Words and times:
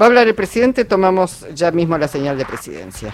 Va 0.00 0.06
a 0.06 0.08
hablar 0.08 0.28
el 0.28 0.34
presidente, 0.34 0.86
tomamos 0.86 1.44
ya 1.54 1.70
mismo 1.72 1.98
la 1.98 2.08
señal 2.08 2.38
de 2.38 2.46
presidencia. 2.46 3.12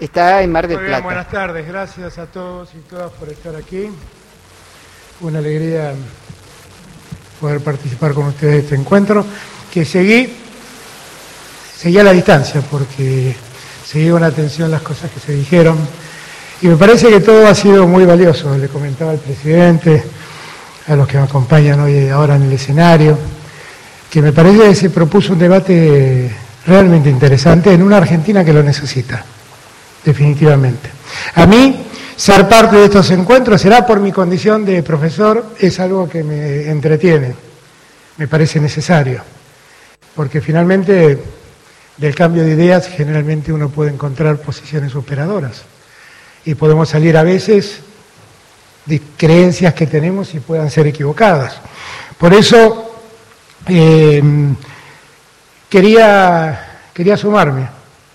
Está 0.00 0.40
en 0.40 0.50
Mar 0.50 0.66
del 0.66 0.78
Muy 0.78 0.86
bien, 0.86 0.92
Plata. 0.92 1.04
buenas 1.04 1.28
tardes, 1.28 1.68
gracias 1.68 2.16
a 2.16 2.24
todos 2.24 2.70
y 2.74 2.78
todas 2.88 3.12
por 3.12 3.28
estar 3.28 3.54
aquí. 3.56 3.90
Una 5.20 5.40
alegría 5.40 5.92
poder 7.38 7.60
participar 7.60 8.14
con 8.14 8.28
ustedes 8.28 8.52
de 8.52 8.58
este 8.60 8.74
encuentro, 8.74 9.26
que 9.70 9.84
seguí, 9.84 10.34
seguí 11.76 11.98
a 11.98 12.04
la 12.04 12.12
distancia 12.12 12.62
porque 12.62 13.36
seguí 13.84 14.08
con 14.08 14.24
atención 14.24 14.70
las 14.70 14.80
cosas 14.80 15.10
que 15.10 15.20
se 15.20 15.32
dijeron 15.32 15.76
y 16.62 16.68
me 16.68 16.76
parece 16.76 17.10
que 17.10 17.20
todo 17.20 17.46
ha 17.46 17.54
sido 17.54 17.86
muy 17.86 18.06
valioso, 18.06 18.56
le 18.56 18.68
comentaba 18.68 19.10
al 19.10 19.18
presidente, 19.18 20.02
a 20.88 20.96
los 20.96 21.06
que 21.06 21.18
me 21.18 21.24
acompañan 21.24 21.80
hoy 21.80 22.08
ahora 22.08 22.36
en 22.36 22.44
el 22.44 22.52
escenario, 22.54 23.18
que 24.10 24.22
me 24.22 24.32
parece 24.32 24.68
que 24.68 24.74
se 24.74 24.90
propuso 24.90 25.32
un 25.32 25.38
debate 25.38 26.30
realmente 26.66 27.10
interesante 27.10 27.72
en 27.72 27.82
una 27.82 27.98
Argentina 27.98 28.44
que 28.44 28.52
lo 28.52 28.62
necesita 28.62 29.24
definitivamente. 30.06 30.88
A 31.34 31.46
mí, 31.46 31.84
ser 32.16 32.48
parte 32.48 32.76
de 32.76 32.84
estos 32.86 33.10
encuentros, 33.10 33.60
será 33.60 33.84
por 33.84 34.00
mi 34.00 34.12
condición 34.12 34.64
de 34.64 34.82
profesor, 34.82 35.54
es 35.58 35.78
algo 35.80 36.08
que 36.08 36.22
me 36.22 36.70
entretiene, 36.70 37.34
me 38.16 38.28
parece 38.28 38.60
necesario, 38.60 39.22
porque 40.14 40.40
finalmente 40.40 41.18
del 41.96 42.14
cambio 42.14 42.44
de 42.44 42.52
ideas 42.52 42.88
generalmente 42.88 43.52
uno 43.52 43.68
puede 43.68 43.90
encontrar 43.90 44.36
posiciones 44.38 44.92
superadoras 44.92 45.62
y 46.44 46.54
podemos 46.54 46.88
salir 46.88 47.16
a 47.16 47.22
veces 47.22 47.80
de 48.84 49.02
creencias 49.16 49.74
que 49.74 49.86
tenemos 49.86 50.32
y 50.34 50.40
puedan 50.40 50.70
ser 50.70 50.86
equivocadas. 50.86 51.56
Por 52.18 52.32
eso 52.32 52.85
eh, 53.68 54.22
quería, 55.68 56.80
quería 56.92 57.16
sumarme 57.16 57.68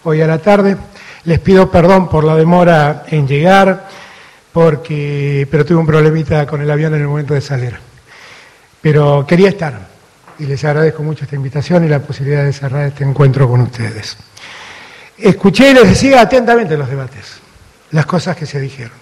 hoy 0.04 0.22
a 0.22 0.28
la 0.28 0.40
tarde. 0.40 0.78
Les 1.26 1.40
pido 1.40 1.70
perdón 1.70 2.10
por 2.10 2.24
la 2.24 2.36
demora 2.36 3.04
en 3.08 3.28
llegar, 3.28 3.88
porque, 4.52 5.48
pero 5.52 5.66
tuve 5.66 5.78
un 5.78 5.86
problemita 5.86 6.48
con 6.48 6.62
el 6.62 6.72
avión 6.72 6.96
en 6.96 7.02
el 7.02 7.08
momento 7.08 7.34
de 7.34 7.42
salir. 7.42 7.78
Pero 8.82 9.26
quería 9.28 9.50
estar 9.50 9.92
y 10.40 10.46
les 10.46 10.64
agradezco 10.66 11.04
mucho 11.04 11.26
esta 11.26 11.36
invitación 11.36 11.86
y 11.86 11.88
la 11.88 12.00
posibilidad 12.00 12.44
de 12.44 12.52
cerrar 12.52 12.88
este 12.88 13.04
encuentro 13.04 13.48
con 13.48 13.62
ustedes. 13.62 14.18
Escuché 15.16 15.70
y 15.70 15.74
les 15.76 15.90
decía 15.90 16.22
atentamente 16.22 16.76
los 16.76 16.90
debates, 16.90 17.40
las 17.92 18.08
cosas 18.08 18.36
que 18.36 18.48
se 18.48 18.60
dijeron, 18.60 18.98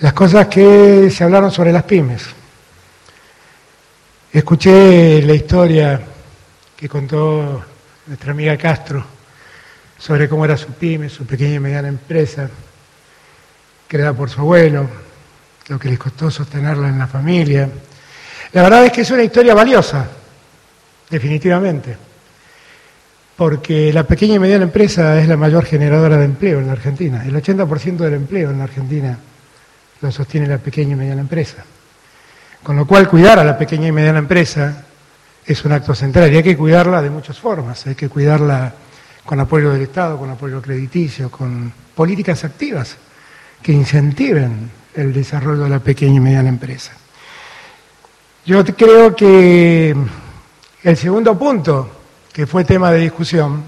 las 0.00 0.12
cosas 0.12 0.48
que 0.48 1.08
se 1.10 1.22
hablaron 1.22 1.52
sobre 1.52 1.72
las 1.72 1.84
pymes. 1.84 2.41
Escuché 4.32 5.20
la 5.20 5.34
historia 5.34 6.00
que 6.74 6.88
contó 6.88 7.62
nuestra 8.06 8.32
amiga 8.32 8.56
Castro 8.56 9.04
sobre 9.98 10.26
cómo 10.26 10.46
era 10.46 10.56
su 10.56 10.68
pyme, 10.68 11.10
su 11.10 11.26
pequeña 11.26 11.56
y 11.56 11.60
mediana 11.60 11.88
empresa, 11.88 12.48
creada 13.86 14.14
por 14.14 14.30
su 14.30 14.40
abuelo, 14.40 14.88
lo 15.68 15.78
que 15.78 15.90
les 15.90 15.98
costó 15.98 16.30
sostenerla 16.30 16.88
en 16.88 16.98
la 16.98 17.06
familia. 17.06 17.68
La 18.54 18.62
verdad 18.62 18.86
es 18.86 18.92
que 18.92 19.02
es 19.02 19.10
una 19.10 19.22
historia 19.22 19.52
valiosa, 19.52 20.08
definitivamente, 21.10 21.94
porque 23.36 23.92
la 23.92 24.04
pequeña 24.04 24.36
y 24.36 24.38
mediana 24.38 24.64
empresa 24.64 25.20
es 25.20 25.28
la 25.28 25.36
mayor 25.36 25.66
generadora 25.66 26.16
de 26.16 26.24
empleo 26.24 26.58
en 26.58 26.68
la 26.68 26.72
Argentina. 26.72 27.22
El 27.26 27.34
80% 27.34 27.98
del 27.98 28.14
empleo 28.14 28.50
en 28.50 28.56
la 28.56 28.64
Argentina 28.64 29.18
lo 30.00 30.10
sostiene 30.10 30.46
la 30.46 30.56
pequeña 30.56 30.94
y 30.94 30.96
mediana 30.96 31.20
empresa. 31.20 31.66
Con 32.62 32.76
lo 32.76 32.86
cual, 32.86 33.08
cuidar 33.08 33.38
a 33.38 33.44
la 33.44 33.58
pequeña 33.58 33.88
y 33.88 33.92
mediana 33.92 34.20
empresa 34.20 34.84
es 35.44 35.64
un 35.64 35.72
acto 35.72 35.94
central 35.94 36.32
y 36.32 36.36
hay 36.36 36.42
que 36.42 36.56
cuidarla 36.56 37.02
de 37.02 37.10
muchas 37.10 37.38
formas. 37.38 37.86
Hay 37.86 37.94
que 37.94 38.08
cuidarla 38.08 38.72
con 39.24 39.40
apoyo 39.40 39.72
del 39.72 39.82
Estado, 39.82 40.16
con 40.16 40.30
apoyo 40.30 40.62
crediticio, 40.62 41.30
con 41.30 41.72
políticas 41.94 42.44
activas 42.44 42.96
que 43.62 43.72
incentiven 43.72 44.70
el 44.94 45.12
desarrollo 45.12 45.64
de 45.64 45.70
la 45.70 45.78
pequeña 45.80 46.16
y 46.16 46.20
mediana 46.20 46.48
empresa. 46.48 46.92
Yo 48.44 48.64
creo 48.64 49.14
que 49.14 49.94
el 50.82 50.96
segundo 50.96 51.38
punto, 51.38 51.90
que 52.32 52.46
fue 52.46 52.64
tema 52.64 52.90
de 52.90 53.00
discusión, 53.00 53.62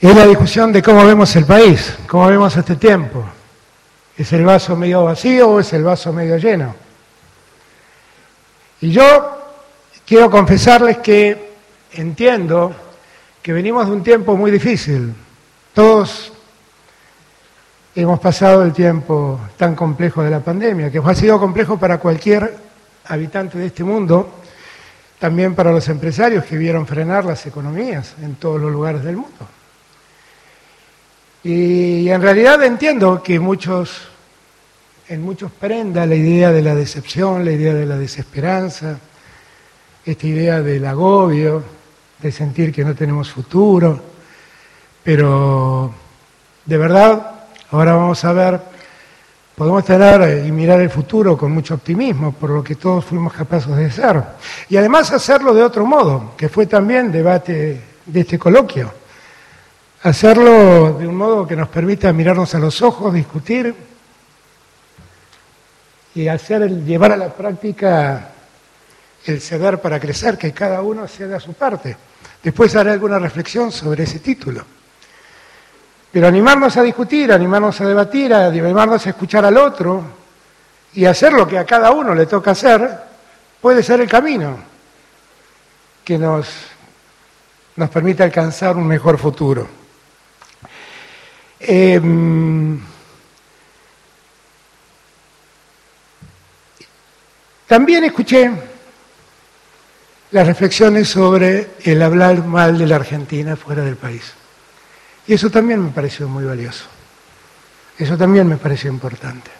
es 0.00 0.14
la 0.14 0.26
discusión 0.26 0.72
de 0.72 0.82
cómo 0.82 1.04
vemos 1.04 1.34
el 1.36 1.44
país, 1.44 1.96
cómo 2.06 2.26
vemos 2.26 2.56
este 2.56 2.76
tiempo. 2.76 3.24
¿Es 4.16 4.32
el 4.32 4.44
vaso 4.44 4.76
medio 4.76 5.04
vacío 5.04 5.48
o 5.50 5.60
es 5.60 5.72
el 5.72 5.82
vaso 5.82 6.12
medio 6.12 6.36
lleno? 6.38 6.83
Y 8.80 8.90
yo 8.90 9.38
quiero 10.06 10.30
confesarles 10.30 10.98
que 10.98 11.52
entiendo 11.92 12.74
que 13.42 13.52
venimos 13.52 13.86
de 13.86 13.92
un 13.92 14.02
tiempo 14.02 14.36
muy 14.36 14.50
difícil. 14.50 15.14
Todos 15.72 16.32
hemos 17.94 18.18
pasado 18.18 18.62
el 18.62 18.72
tiempo 18.72 19.40
tan 19.56 19.74
complejo 19.74 20.22
de 20.22 20.30
la 20.30 20.40
pandemia, 20.40 20.90
que 20.90 20.98
ha 20.98 21.14
sido 21.14 21.38
complejo 21.38 21.78
para 21.78 21.98
cualquier 21.98 22.56
habitante 23.06 23.58
de 23.58 23.66
este 23.66 23.84
mundo, 23.84 24.40
también 25.18 25.54
para 25.54 25.70
los 25.70 25.88
empresarios 25.88 26.44
que 26.44 26.56
vieron 26.56 26.86
frenar 26.86 27.24
las 27.24 27.46
economías 27.46 28.14
en 28.22 28.34
todos 28.36 28.60
los 28.60 28.72
lugares 28.72 29.04
del 29.04 29.16
mundo. 29.16 29.48
Y 31.44 32.08
en 32.08 32.22
realidad 32.22 32.62
entiendo 32.64 33.22
que 33.22 33.38
muchos, 33.38 34.08
en 35.14 35.22
muchos 35.22 35.52
prenda 35.52 36.04
la 36.06 36.16
idea 36.16 36.50
de 36.50 36.60
la 36.60 36.74
decepción, 36.74 37.44
la 37.44 37.52
idea 37.52 37.72
de 37.72 37.86
la 37.86 37.96
desesperanza, 37.96 38.98
esta 40.04 40.26
idea 40.26 40.60
del 40.60 40.84
agobio, 40.84 41.62
de 42.18 42.32
sentir 42.32 42.72
que 42.72 42.84
no 42.84 42.96
tenemos 42.96 43.30
futuro, 43.30 44.00
pero 45.04 45.94
de 46.64 46.78
verdad, 46.78 47.44
ahora 47.70 47.94
vamos 47.94 48.24
a 48.24 48.32
ver, 48.32 48.60
podemos 49.54 49.84
tener 49.84 50.44
y 50.44 50.50
mirar 50.50 50.80
el 50.80 50.90
futuro 50.90 51.38
con 51.38 51.52
mucho 51.52 51.74
optimismo 51.74 52.32
por 52.32 52.50
lo 52.50 52.64
que 52.64 52.74
todos 52.74 53.04
fuimos 53.04 53.32
capaces 53.32 53.74
de 53.76 53.86
hacer. 53.86 54.20
Y 54.68 54.76
además 54.76 55.12
hacerlo 55.12 55.54
de 55.54 55.62
otro 55.62 55.86
modo, 55.86 56.32
que 56.36 56.48
fue 56.48 56.66
también 56.66 57.12
debate 57.12 57.80
de 58.04 58.20
este 58.20 58.36
coloquio. 58.36 58.92
Hacerlo 60.02 60.94
de 60.98 61.06
un 61.06 61.14
modo 61.14 61.46
que 61.46 61.54
nos 61.54 61.68
permita 61.68 62.12
mirarnos 62.12 62.52
a 62.56 62.58
los 62.58 62.82
ojos, 62.82 63.14
discutir 63.14 63.93
y 66.14 66.28
hacer, 66.28 66.68
llevar 66.84 67.12
a 67.12 67.16
la 67.16 67.28
práctica 67.28 68.30
el 69.24 69.40
ceder 69.40 69.80
para 69.80 69.98
crecer, 69.98 70.38
que 70.38 70.52
cada 70.52 70.82
uno 70.82 71.08
ceda 71.08 71.40
su 71.40 71.54
parte. 71.54 71.96
Después 72.42 72.76
haré 72.76 72.92
alguna 72.92 73.18
reflexión 73.18 73.72
sobre 73.72 74.04
ese 74.04 74.20
título. 74.20 74.64
Pero 76.12 76.28
animarnos 76.28 76.76
a 76.76 76.82
discutir, 76.82 77.32
animarnos 77.32 77.80
a 77.80 77.86
debatir, 77.86 78.32
animarnos 78.32 79.06
a 79.06 79.10
escuchar 79.10 79.44
al 79.44 79.56
otro 79.56 80.04
y 80.92 81.06
hacer 81.06 81.32
lo 81.32 81.46
que 81.48 81.58
a 81.58 81.64
cada 81.64 81.90
uno 81.90 82.14
le 82.14 82.26
toca 82.26 82.52
hacer, 82.52 82.88
puede 83.60 83.82
ser 83.82 84.00
el 84.00 84.08
camino 84.08 84.58
que 86.04 86.18
nos, 86.18 86.46
nos 87.76 87.90
permite 87.90 88.22
alcanzar 88.22 88.76
un 88.76 88.86
mejor 88.86 89.18
futuro. 89.18 89.66
Eh, 91.58 92.00
también 97.66 98.04
escuché 98.04 98.50
las 100.30 100.46
reflexiones 100.46 101.08
sobre 101.08 101.70
el 101.84 102.02
hablar 102.02 102.44
mal 102.44 102.76
de 102.76 102.86
la 102.86 102.96
Argentina 102.96 103.56
fuera 103.56 103.84
del 103.84 103.96
país. 103.96 104.32
Y 105.26 105.34
eso 105.34 105.48
también 105.48 105.82
me 105.82 105.90
pareció 105.90 106.28
muy 106.28 106.44
valioso. 106.44 106.84
Eso 107.98 108.16
también 108.16 108.48
me 108.48 108.56
pareció 108.56 108.90
importante. 108.90 109.50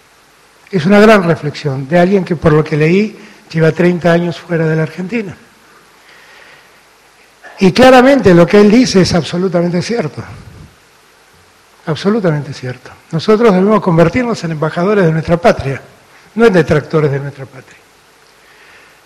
Es 0.71 0.85
una 0.85 0.99
gran 0.99 1.23
reflexión 1.23 1.89
de 1.89 1.99
alguien 1.99 2.25
que 2.25 2.37
por 2.37 2.53
lo 2.53 2.65
que 2.65 2.77
leí 2.77 3.17
lleva 3.53 3.71
30 3.71 4.11
años 4.11 4.39
fuera 4.39 4.67
de 4.67 4.77
la 4.77 4.83
Argentina. 4.83 5.37
Y 7.61 7.71
claramente 7.71 8.35
lo 8.35 8.47
que 8.47 8.61
él 8.61 8.71
dice 8.71 9.03
es 9.03 9.15
absolutamente 9.15 9.81
cierto. 9.81 10.25
Absolutamente 11.87 12.53
cierto. 12.53 12.91
Nosotros 13.13 13.53
debemos 13.53 13.81
convertirnos 13.81 14.43
en 14.43 14.53
embajadores 14.53 15.05
de 15.05 15.13
nuestra 15.13 15.37
patria, 15.37 15.81
no 16.35 16.47
en 16.47 16.53
detractores 16.53 17.13
de 17.13 17.21
nuestra 17.21 17.47
patria. 17.47 17.84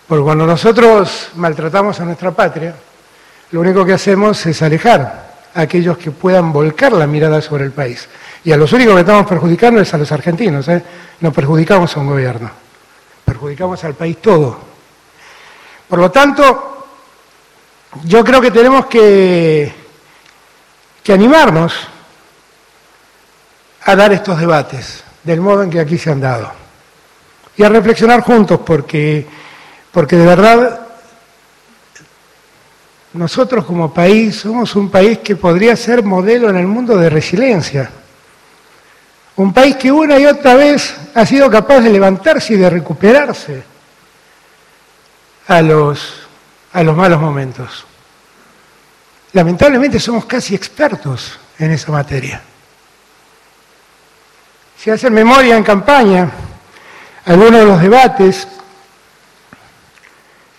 Porque 0.09 0.25
cuando 0.25 0.47
nosotros 0.47 1.29
maltratamos 1.37 2.01
a 2.01 2.05
nuestra 2.07 2.31
patria, 2.31 2.75
lo 3.51 3.61
único 3.61 3.85
que 3.85 3.93
hacemos 3.93 4.45
es 4.47 4.63
alejar 4.63 5.29
a 5.55 5.61
aquellos 5.61 5.99
que 5.99 6.11
puedan 6.11 6.51
volcar 6.51 6.93
la 6.93 7.07
mirada 7.07 7.43
sobre 7.43 7.65
el 7.65 7.73
país. 7.73 8.09
Y 8.43 8.51
a 8.51 8.57
los 8.57 8.73
únicos 8.73 8.95
que 8.95 9.01
estamos 9.01 9.27
perjudicando 9.27 9.81
es 9.83 9.93
a 9.93 9.99
los 9.99 10.11
argentinos, 10.11 10.67
¿eh? 10.69 10.83
no 11.21 11.31
perjudicamos 11.31 11.95
a 11.95 12.01
un 12.01 12.07
gobierno, 12.07 12.51
perjudicamos 13.23 13.85
al 13.85 13.95
país 13.95 14.17
todo. 14.23 14.59
Por 15.87 15.99
lo 15.99 16.11
tanto, 16.11 16.87
yo 18.05 18.25
creo 18.25 18.41
que 18.41 18.51
tenemos 18.51 18.87
que, 18.87 19.73
que 21.03 21.13
animarnos 21.13 21.75
a 23.85 23.95
dar 23.95 24.13
estos 24.13 24.39
debates 24.39 25.05
del 25.23 25.41
modo 25.41 25.63
en 25.63 25.71
que 25.71 25.81
aquí 25.81 25.99
se 25.99 26.11
han 26.11 26.21
dado 26.21 26.51
y 27.57 27.63
a 27.65 27.69
reflexionar 27.69 28.23
juntos 28.23 28.61
porque 28.65 29.27
porque 29.93 30.17
de 30.17 30.27
verdad 30.27 30.81
nosotros 33.13 33.65
como 33.65 33.93
país 33.93 34.37
somos 34.37 34.77
un 34.77 34.91
país 34.91 35.19
que 35.19 35.37
podría 35.37 35.75
ser 35.77 36.03
modelo 36.03 36.51
en 36.51 36.57
el 36.57 36.67
mundo 36.67 36.97
de 36.97 37.09
resiliencia. 37.09 37.91
Un 39.37 39.53
país 39.53 39.77
que 39.77 39.91
una 39.91 40.19
y 40.19 40.27
otra 40.27 40.55
vez 40.55 40.95
ha 41.15 41.25
sido 41.25 41.51
capaz 41.51 41.81
de 41.81 41.91
levantarse 41.91 42.55
y 42.55 42.57
de 42.57 42.69
recuperarse 42.69 43.63
a 45.47 45.63
los, 45.63 46.27
a 46.73 46.83
los 46.83 46.97
malos 46.97 47.21
momentos. 47.21 47.85
Lamentablemente 49.33 49.99
somos 49.99 50.25
casi 50.25 50.55
expertos 50.55 51.39
en 51.59 51.71
esa 51.71 51.93
materia. 51.93 52.43
Si 54.77 54.91
hacen 54.91 55.13
memoria 55.13 55.57
en 55.57 55.65
campaña, 55.65 56.31
algunos 57.25 57.61
de 57.61 57.65
los 57.65 57.81
debates, 57.81 58.47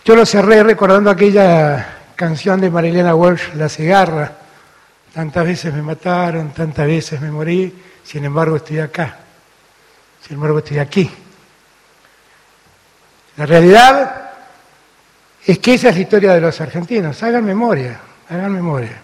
yo 0.09 0.15
lo 0.15 0.25
cerré 0.25 0.63
recordando 0.63 1.11
aquella 1.11 1.97
canción 2.15 2.59
de 2.59 2.71
Marilena 2.71 3.13
Walsh, 3.13 3.53
La 3.53 3.69
cigarra. 3.69 4.31
Tantas 5.13 5.45
veces 5.45 5.71
me 5.71 5.83
mataron, 5.83 6.49
tantas 6.49 6.87
veces 6.87 7.21
me 7.21 7.29
morí, 7.29 7.71
sin 8.03 8.25
embargo 8.25 8.55
estoy 8.55 8.79
acá, 8.79 9.19
sin 10.19 10.33
embargo 10.33 10.57
estoy 10.57 10.79
aquí. 10.79 11.11
La 13.37 13.45
realidad 13.45 14.31
es 15.45 15.59
que 15.59 15.75
esa 15.75 15.89
es 15.89 15.95
la 15.97 16.01
historia 16.01 16.33
de 16.33 16.41
los 16.41 16.59
argentinos. 16.59 17.21
Hagan 17.21 17.45
memoria, 17.45 17.99
hagan 18.29 18.51
memoria. 18.51 18.99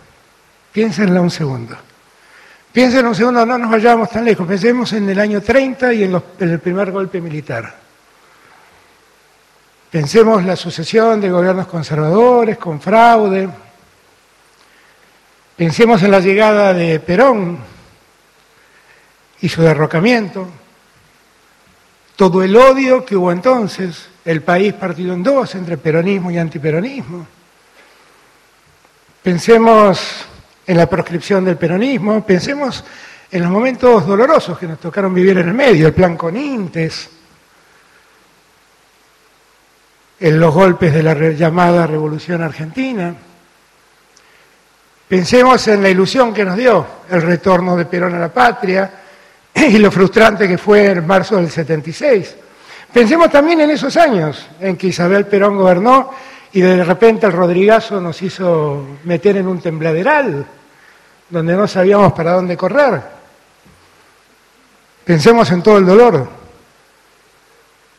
Piénsenla 0.72 1.22
un 1.22 1.30
segundo. 1.30 1.78
Piensen 2.72 3.06
un 3.06 3.14
segundo, 3.14 3.46
no 3.46 3.60
nos 3.60 3.70
vayamos 3.70 4.10
tan 4.10 4.26
lejos. 4.26 4.48
Pensemos 4.48 4.92
en 4.94 5.08
el 5.08 5.20
año 5.20 5.40
30 5.40 5.94
y 5.94 6.04
en, 6.06 6.20
en 6.40 6.50
el 6.50 6.60
primer 6.60 6.90
golpe 6.90 7.22
militar. 7.22 7.85
Pensemos 9.96 10.44
la 10.44 10.58
sucesión 10.58 11.22
de 11.22 11.32
gobiernos 11.32 11.68
conservadores 11.68 12.58
con 12.58 12.82
fraude. 12.82 13.48
Pensemos 15.56 16.04
en 16.04 16.12
la 16.12 16.20
llegada 16.20 16.74
de 16.74 17.00
Perón 17.00 17.58
y 19.40 19.48
su 19.48 19.62
derrocamiento. 19.62 20.50
Todo 22.18 22.44
el 22.44 22.58
odio 22.58 23.06
que 23.06 23.16
hubo 23.16 23.32
entonces, 23.32 24.10
el 24.26 24.42
país 24.42 24.74
partido 24.74 25.14
en 25.14 25.24
dos 25.24 25.56
entre 25.56 25.78
peronismo 25.78 26.30
y 26.30 26.40
antiperonismo. 26.40 27.26
Pensemos 29.24 30.26
en 30.68 30.76
la 30.76 30.90
proscripción 30.90 31.46
del 31.46 31.56
peronismo, 31.56 32.22
pensemos 32.26 32.84
en 33.32 33.44
los 33.44 33.50
momentos 33.50 34.06
dolorosos 34.06 34.60
que 34.60 34.68
nos 34.68 34.78
tocaron 34.78 35.14
vivir 35.14 35.38
en 35.38 35.48
el 35.48 35.54
medio, 35.54 35.88
el 35.88 35.94
plan 35.94 36.18
Conintes, 36.18 37.15
en 40.20 40.40
los 40.40 40.54
golpes 40.54 40.94
de 40.94 41.04
la 41.04 41.14
llamada 41.14 41.88
Revolución 41.88 42.42
Argentina. 42.42 43.14
Pensemos 45.08 45.68
en 45.68 45.84
la 45.84 45.90
ilusión 45.90 46.34
que 46.34 46.46
nos 46.46 46.58
dio 46.58 46.86
el 47.10 47.22
retorno 47.22 47.76
de 47.76 47.86
Perón 47.86 48.16
a 48.16 48.20
la 48.20 48.34
patria 48.34 48.92
y 49.54 49.78
lo 49.78 49.92
frustrante 49.92 50.48
que 50.48 50.58
fue 50.58 50.88
en 50.88 51.06
marzo 51.06 51.36
del 51.36 51.50
76. 51.50 52.36
Pensemos 52.92 53.30
también 53.30 53.62
en 53.62 53.70
esos 53.70 53.96
años 53.98 54.48
en 54.60 54.78
que 54.78 54.88
Isabel 54.88 55.26
Perón 55.26 55.58
gobernó 55.58 56.12
y 56.54 56.62
de 56.62 56.84
repente 56.84 57.26
el 57.26 57.34
Rodrigazo 57.34 58.00
nos 58.00 58.22
hizo 58.22 58.86
meter 59.04 59.38
en 59.38 59.48
un 59.48 59.60
tembladeral 59.60 60.46
donde 61.30 61.56
no 61.56 61.68
sabíamos 61.68 62.14
para 62.14 62.32
dónde 62.32 62.56
correr. 62.56 63.02
Pensemos 65.04 65.52
en 65.52 65.62
todo 65.62 65.78
el 65.78 65.86
dolor 65.86 66.45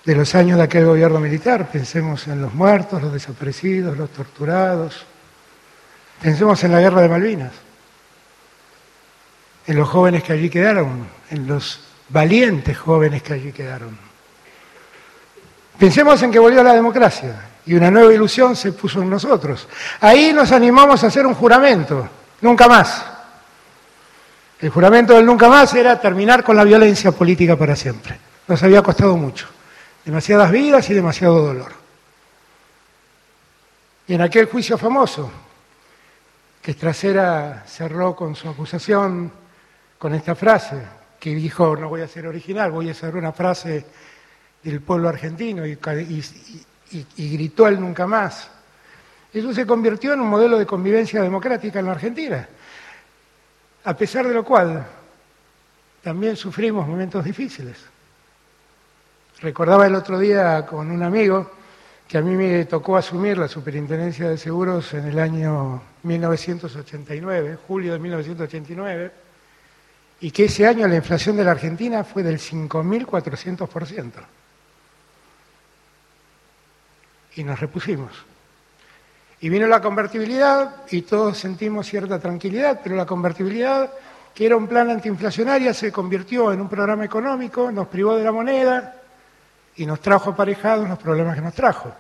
de 0.07 0.15
los 0.15 0.37
años 0.37 0.57
de 0.57 0.63
aquel 0.63 0.87
gobierno 0.87 1.19
militar, 1.19 1.69
pensemos 1.69 2.29
en 2.29 2.41
los 2.41 2.55
muertos, 2.55 3.03
los 3.03 3.13
desaparecidos, 3.13 3.99
los 3.99 4.09
torturados, 4.11 5.05
pensemos 6.23 6.63
en 6.63 6.71
la 6.71 6.81
guerra 6.81 7.03
de 7.03 7.09
Malvinas, 7.09 7.53
en 9.67 9.77
los 9.77 9.89
jóvenes 9.89 10.23
que 10.23 10.33
allí 10.33 10.49
quedaron, 10.49 11.09
en 11.29 11.49
los 11.49 11.81
valientes 12.09 12.79
jóvenes 12.79 13.21
que 13.25 13.33
allí 13.33 13.51
quedaron. 13.51 13.99
Pensemos 15.77 16.23
en 16.23 16.31
que 16.31 16.39
volvió 16.39 16.63
la 16.63 16.73
democracia 16.73 17.35
y 17.67 17.75
una 17.75 17.91
nueva 17.91 18.15
ilusión 18.15 18.55
se 18.55 18.71
puso 18.71 19.03
en 19.03 19.11
nosotros. 19.11 19.67
Ahí 20.01 20.33
nos 20.33 20.53
animamos 20.53 21.03
a 21.03 21.09
hacer 21.09 21.27
un 21.27 21.35
juramento, 21.35 22.09
nunca 22.43 22.69
más. 22.69 23.05
El 24.61 24.71
juramento 24.71 25.15
del 25.15 25.27
nunca 25.27 25.49
más 25.49 25.75
era 25.75 26.01
terminar 26.01 26.45
con 26.45 26.57
la 26.57 26.63
violencia 26.63 27.11
política 27.11 27.57
para 27.57 27.75
siempre. 27.75 28.17
Nos 28.47 28.63
había 28.63 28.83
costado 28.83 29.17
mucho 29.17 29.56
demasiadas 30.07 30.53
vidas 30.53 30.89
y 30.89 30.95
demasiado 30.95 31.43
dolor. 31.43 31.73
Y 34.07 34.15
en 34.15 34.21
aquel 34.21 34.47
juicio 34.47 34.79
famoso, 34.79 35.29
que 36.63 36.75
Trasera 36.75 37.65
cerró 37.67 38.15
con 38.15 38.37
su 38.37 38.49
acusación 38.49 39.33
con 39.99 40.15
esta 40.15 40.37
frase, 40.37 40.81
que 41.19 41.35
dijo, 41.35 41.77
no 41.77 41.89
voy 41.89 42.03
a 42.03 42.09
ser 42.09 42.29
original, 42.29 42.71
voy 42.71 42.89
a 42.89 42.93
hacer 42.93 43.17
una 43.17 43.33
frase 43.33 43.85
del 44.63 44.81
pueblo 44.81 45.09
argentino 45.09 45.67
y, 45.67 45.77
y 46.93 47.33
gritó 47.33 47.67
el 47.67 47.81
nunca 47.81 48.07
más. 48.07 48.49
Eso 49.33 49.53
se 49.53 49.67
convirtió 49.67 50.13
en 50.13 50.21
un 50.21 50.29
modelo 50.29 50.57
de 50.57 50.67
convivencia 50.67 51.21
democrática 51.21 51.81
en 51.81 51.87
la 51.87 51.93
Argentina, 51.93 52.49
a 53.83 53.97
pesar 53.97 54.29
de 54.29 54.35
lo 54.35 54.45
cual 54.45 54.87
también 56.01 56.37
sufrimos 56.37 56.87
momentos 56.87 57.25
difíciles. 57.25 57.96
Recordaba 59.41 59.87
el 59.87 59.95
otro 59.95 60.19
día 60.19 60.65
con 60.65 60.91
un 60.91 61.03
amigo 61.03 61.51
que 62.09 62.17
a 62.17 62.23
mí 62.23 62.35
me 62.35 62.65
tocó 62.65 62.97
asumir 62.97 63.37
la 63.37 63.49
superintendencia 63.49 64.29
de 64.29 64.39
seguros 64.39 64.95
en 64.95 65.07
el 65.07 65.19
año 65.19 65.83
1989, 66.05 67.59
julio 67.67 67.93
de 67.93 67.99
1989, 67.99 69.13
y 70.21 70.31
que 70.31 70.45
ese 70.45 70.67
año 70.67 70.87
la 70.89 70.97
inflación 70.97 71.37
de 71.37 71.45
la 71.45 71.51
Argentina 71.51 72.03
fue 72.05 72.23
del 72.23 72.39
5.400%. 72.39 74.13
Y 77.35 77.45
nos 77.45 77.61
repusimos. 77.61 78.13
Y 79.41 79.51
vino 79.51 79.67
la 79.67 79.83
convertibilidad 79.83 80.77
y 80.91 81.03
todos 81.03 81.37
sentimos 81.37 81.87
cierta 81.87 82.19
tranquilidad, 82.19 82.81
pero 82.83 82.97
la 82.97 83.05
convertibilidad, 83.05 83.93
que 84.35 84.47
era 84.47 84.57
un 84.57 84.67
plan 84.67 84.89
antiinflacionario, 84.89 85.75
se 85.75 85.93
convirtió 85.93 86.53
en 86.53 86.63
un 86.63 86.69
programa 86.71 87.05
económico, 87.05 87.71
nos 87.71 87.89
privó 87.89 88.17
de 88.17 88.25
la 88.25 88.33
moneda, 88.33 89.03
y 89.77 89.87
nos 89.87 90.01
trajo 90.01 90.31
aparejados 90.31 90.89
los 90.89 90.99
problemas 90.99 91.35
que 91.35 91.43
nos 91.43 91.55
trajo. 91.55 91.93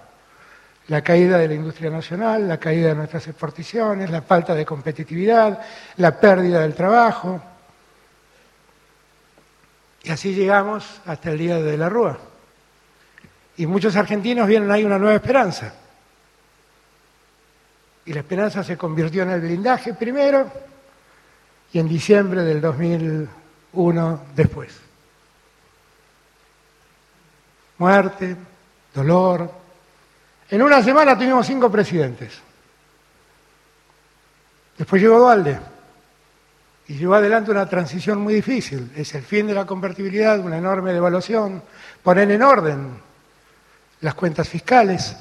La 0.88 1.02
caída 1.02 1.36
de 1.38 1.48
la 1.48 1.54
industria 1.54 1.90
nacional, 1.90 2.48
la 2.48 2.58
caída 2.58 2.88
de 2.88 2.94
nuestras 2.94 3.26
exportaciones, 3.26 4.10
la 4.10 4.22
falta 4.22 4.54
de 4.54 4.64
competitividad, 4.64 5.60
la 5.96 6.18
pérdida 6.18 6.60
del 6.60 6.74
trabajo. 6.74 7.40
Y 10.04 10.10
así 10.10 10.32
llegamos 10.32 11.00
hasta 11.04 11.32
el 11.32 11.38
día 11.38 11.60
de 11.60 11.76
la 11.76 11.88
Rúa. 11.88 12.18
Y 13.56 13.66
muchos 13.66 13.96
argentinos 13.96 14.46
vieron 14.46 14.70
ahí 14.70 14.84
una 14.84 14.98
nueva 14.98 15.16
esperanza. 15.16 15.74
Y 18.04 18.12
la 18.12 18.20
esperanza 18.20 18.62
se 18.62 18.76
convirtió 18.76 19.24
en 19.24 19.30
el 19.30 19.40
blindaje 19.40 19.94
primero 19.94 20.50
y 21.72 21.80
en 21.80 21.88
diciembre 21.88 22.42
del 22.42 22.60
2001 22.60 24.20
después 24.36 24.85
muerte, 27.78 28.36
dolor. 28.94 29.50
En 30.50 30.62
una 30.62 30.82
semana 30.82 31.16
tuvimos 31.16 31.46
cinco 31.46 31.70
presidentes. 31.70 32.40
Después 34.78 35.00
llegó 35.00 35.18
Dualde 35.18 35.58
y 36.88 36.94
llevó 36.94 37.14
adelante 37.14 37.50
una 37.50 37.68
transición 37.68 38.20
muy 38.20 38.34
difícil. 38.34 38.92
Es 38.94 39.14
el 39.14 39.22
fin 39.22 39.46
de 39.46 39.54
la 39.54 39.64
convertibilidad, 39.64 40.38
una 40.38 40.58
enorme 40.58 40.92
devaluación, 40.92 41.62
poner 42.02 42.30
en 42.30 42.42
orden 42.42 43.00
las 44.00 44.14
cuentas 44.14 44.48
fiscales. 44.48 45.16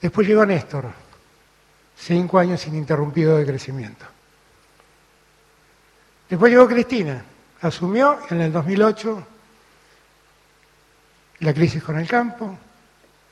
Después 0.00 0.26
llegó 0.26 0.44
Néstor, 0.44 0.86
cinco 1.96 2.38
años 2.38 2.66
ininterrumpidos 2.66 3.38
de 3.38 3.46
crecimiento. 3.46 4.04
Después 6.28 6.50
llegó 6.50 6.66
Cristina, 6.66 7.22
asumió 7.60 8.18
en 8.30 8.40
el 8.40 8.52
2008 8.52 9.26
la 11.42 11.52
crisis 11.52 11.82
con 11.82 11.98
el 11.98 12.06
campo 12.06 12.56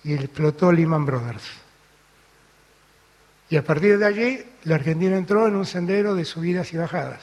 y 0.02 0.14
explotó 0.14 0.72
Lehman 0.72 1.06
Brothers. 1.06 1.44
Y 3.48 3.56
a 3.56 3.64
partir 3.64 3.98
de 3.98 4.06
allí, 4.06 4.44
la 4.64 4.76
Argentina 4.76 5.16
entró 5.16 5.46
en 5.46 5.54
un 5.54 5.64
sendero 5.64 6.14
de 6.14 6.24
subidas 6.24 6.72
y 6.72 6.76
bajadas. 6.76 7.20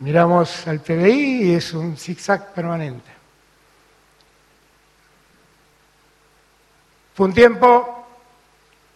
Miramos 0.00 0.66
al 0.66 0.80
PBI 0.80 1.44
y 1.44 1.54
es 1.54 1.72
un 1.72 1.96
zigzag 1.96 2.52
permanente. 2.52 3.10
Fue 7.14 7.26
un 7.26 7.32
tiempo 7.32 8.06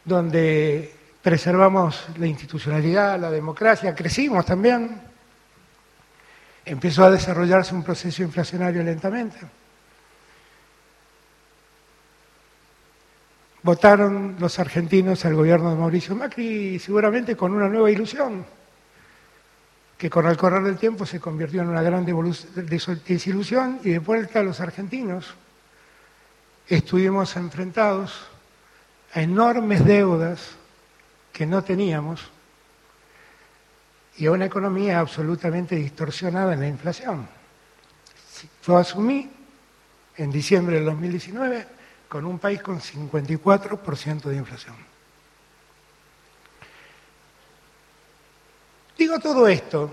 donde 0.04 0.94
preservamos 1.22 2.06
la 2.18 2.26
institucionalidad, 2.26 3.18
la 3.18 3.30
democracia, 3.30 3.94
crecimos 3.94 4.44
también. 4.44 5.00
Empezó 6.66 7.04
a 7.04 7.10
desarrollarse 7.10 7.74
un 7.74 7.82
proceso 7.82 8.22
inflacionario 8.22 8.82
lentamente. 8.82 9.38
Votaron 13.62 14.36
los 14.38 14.58
argentinos 14.58 15.24
al 15.24 15.34
gobierno 15.34 15.70
de 15.70 15.76
Mauricio 15.76 16.14
Macri 16.14 16.78
seguramente 16.78 17.36
con 17.36 17.52
una 17.52 17.68
nueva 17.68 17.90
ilusión, 17.90 18.44
que 19.98 20.08
con 20.08 20.26
el 20.26 20.36
correr 20.36 20.62
del 20.62 20.78
tiempo 20.78 21.04
se 21.04 21.20
convirtió 21.20 21.62
en 21.62 21.68
una 21.68 21.82
gran 21.82 22.06
desilusión 23.06 23.80
y 23.84 23.90
de 23.90 23.98
vuelta 23.98 24.42
los 24.42 24.60
argentinos 24.60 25.34
estuvimos 26.66 27.36
enfrentados 27.36 28.26
a 29.12 29.22
enormes 29.22 29.84
deudas 29.84 30.52
que 31.32 31.44
no 31.44 31.62
teníamos 31.62 32.30
y 34.16 34.26
a 34.26 34.32
una 34.32 34.46
economía 34.46 35.00
absolutamente 35.00 35.76
distorsionada 35.76 36.54
en 36.54 36.60
la 36.60 36.68
inflación. 36.68 37.26
Yo 38.64 38.76
asumí 38.76 39.30
en 40.16 40.30
diciembre 40.30 40.76
del 40.76 40.86
2019 40.86 41.79
con 42.10 42.26
un 42.26 42.40
país 42.40 42.60
con 42.60 42.80
54% 42.80 44.22
de 44.22 44.36
inflación. 44.36 44.74
Digo 48.98 49.20
todo 49.20 49.46
esto 49.46 49.88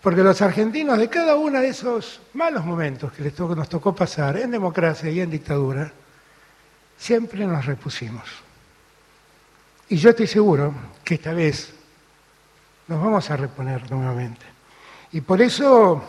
porque 0.00 0.22
los 0.22 0.40
argentinos 0.42 0.96
de 0.96 1.08
cada 1.08 1.34
uno 1.34 1.60
de 1.60 1.68
esos 1.68 2.20
malos 2.34 2.64
momentos 2.64 3.10
que 3.12 3.24
les 3.24 3.36
nos 3.38 3.68
tocó 3.68 3.96
pasar 3.96 4.36
en 4.36 4.52
democracia 4.52 5.10
y 5.10 5.20
en 5.20 5.30
dictadura, 5.30 5.90
siempre 6.96 7.44
nos 7.46 7.66
repusimos. 7.66 8.28
Y 9.88 9.96
yo 9.96 10.10
estoy 10.10 10.28
seguro 10.28 10.72
que 11.02 11.14
esta 11.14 11.32
vez 11.32 11.74
nos 12.86 13.02
vamos 13.02 13.28
a 13.28 13.36
reponer 13.36 13.90
nuevamente. 13.90 14.46
Y 15.10 15.20
por 15.20 15.42
eso, 15.42 16.00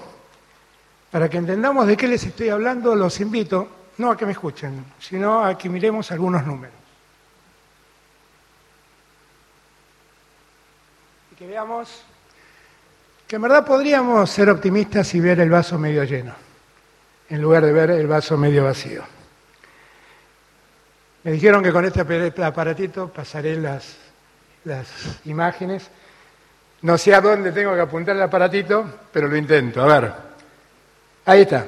para 1.09 1.29
que 1.29 1.37
entendamos 1.37 1.87
de 1.87 1.97
qué 1.97 2.07
les 2.07 2.23
estoy 2.25 2.49
hablando, 2.49 2.95
los 2.95 3.19
invito 3.21 3.84
no 3.97 4.11
a 4.11 4.17
que 4.17 4.25
me 4.25 4.33
escuchen, 4.33 4.85
sino 4.99 5.43
a 5.43 5.57
que 5.57 5.69
miremos 5.69 6.11
algunos 6.11 6.45
números. 6.45 6.75
Y 11.31 11.35
que 11.35 11.47
veamos 11.47 12.03
que 13.27 13.37
en 13.37 13.41
verdad 13.41 13.65
podríamos 13.65 14.29
ser 14.29 14.49
optimistas 14.49 15.13
y 15.15 15.19
ver 15.19 15.39
el 15.39 15.49
vaso 15.49 15.79
medio 15.79 16.03
lleno, 16.03 16.33
en 17.29 17.41
lugar 17.41 17.65
de 17.65 17.73
ver 17.73 17.91
el 17.91 18.07
vaso 18.07 18.37
medio 18.37 18.63
vacío. 18.63 19.03
Me 21.23 21.31
dijeron 21.31 21.63
que 21.63 21.71
con 21.71 21.83
este 21.85 22.01
aparatito 22.43 23.09
pasaré 23.09 23.55
las, 23.55 23.95
las 24.63 24.87
imágenes. 25.25 25.89
No 26.83 26.99
sé 26.99 27.15
a 27.15 27.21
dónde 27.21 27.51
tengo 27.51 27.73
que 27.73 27.81
apuntar 27.81 28.15
el 28.15 28.21
aparatito, 28.21 28.85
pero 29.11 29.27
lo 29.27 29.35
intento. 29.35 29.81
A 29.81 29.87
ver, 29.87 30.13
ahí 31.25 31.41
está. 31.41 31.65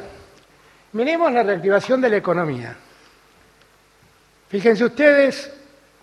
Miremos 0.93 1.31
la 1.31 1.43
reactivación 1.43 2.01
de 2.01 2.09
la 2.09 2.17
economía. 2.17 2.75
Fíjense 4.49 4.85
ustedes 4.85 5.51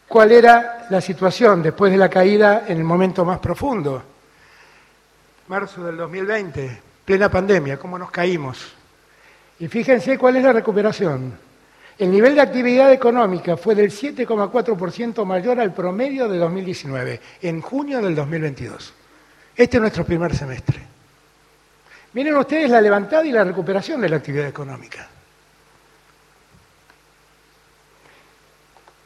cuál 0.06 0.32
era 0.32 0.86
la 0.90 1.00
situación 1.00 1.62
después 1.62 1.90
de 1.90 1.98
la 1.98 2.10
caída 2.10 2.64
en 2.68 2.78
el 2.78 2.84
momento 2.84 3.24
más 3.24 3.38
profundo. 3.38 4.02
Marzo 5.48 5.84
del 5.84 5.96
2020, 5.96 6.80
plena 7.04 7.30
pandemia, 7.30 7.78
cómo 7.78 7.98
nos 7.98 8.10
caímos. 8.10 8.72
Y 9.58 9.68
fíjense 9.68 10.18
cuál 10.18 10.36
es 10.36 10.42
la 10.42 10.52
recuperación. 10.52 11.32
El 11.96 12.10
nivel 12.10 12.34
de 12.34 12.40
actividad 12.40 12.92
económica 12.92 13.56
fue 13.56 13.74
del 13.74 13.90
7,4% 13.90 15.24
mayor 15.24 15.60
al 15.60 15.72
promedio 15.72 16.28
de 16.28 16.38
2019, 16.38 17.20
en 17.42 17.60
junio 17.60 18.02
del 18.02 18.14
2022. 18.14 18.92
Este 19.56 19.76
es 19.76 19.80
nuestro 19.80 20.04
primer 20.04 20.34
semestre. 20.36 20.93
Miren 22.14 22.36
ustedes 22.36 22.70
la 22.70 22.80
levantada 22.80 23.24
y 23.24 23.32
la 23.32 23.42
recuperación 23.42 24.00
de 24.00 24.08
la 24.08 24.16
actividad 24.16 24.46
económica. 24.46 25.08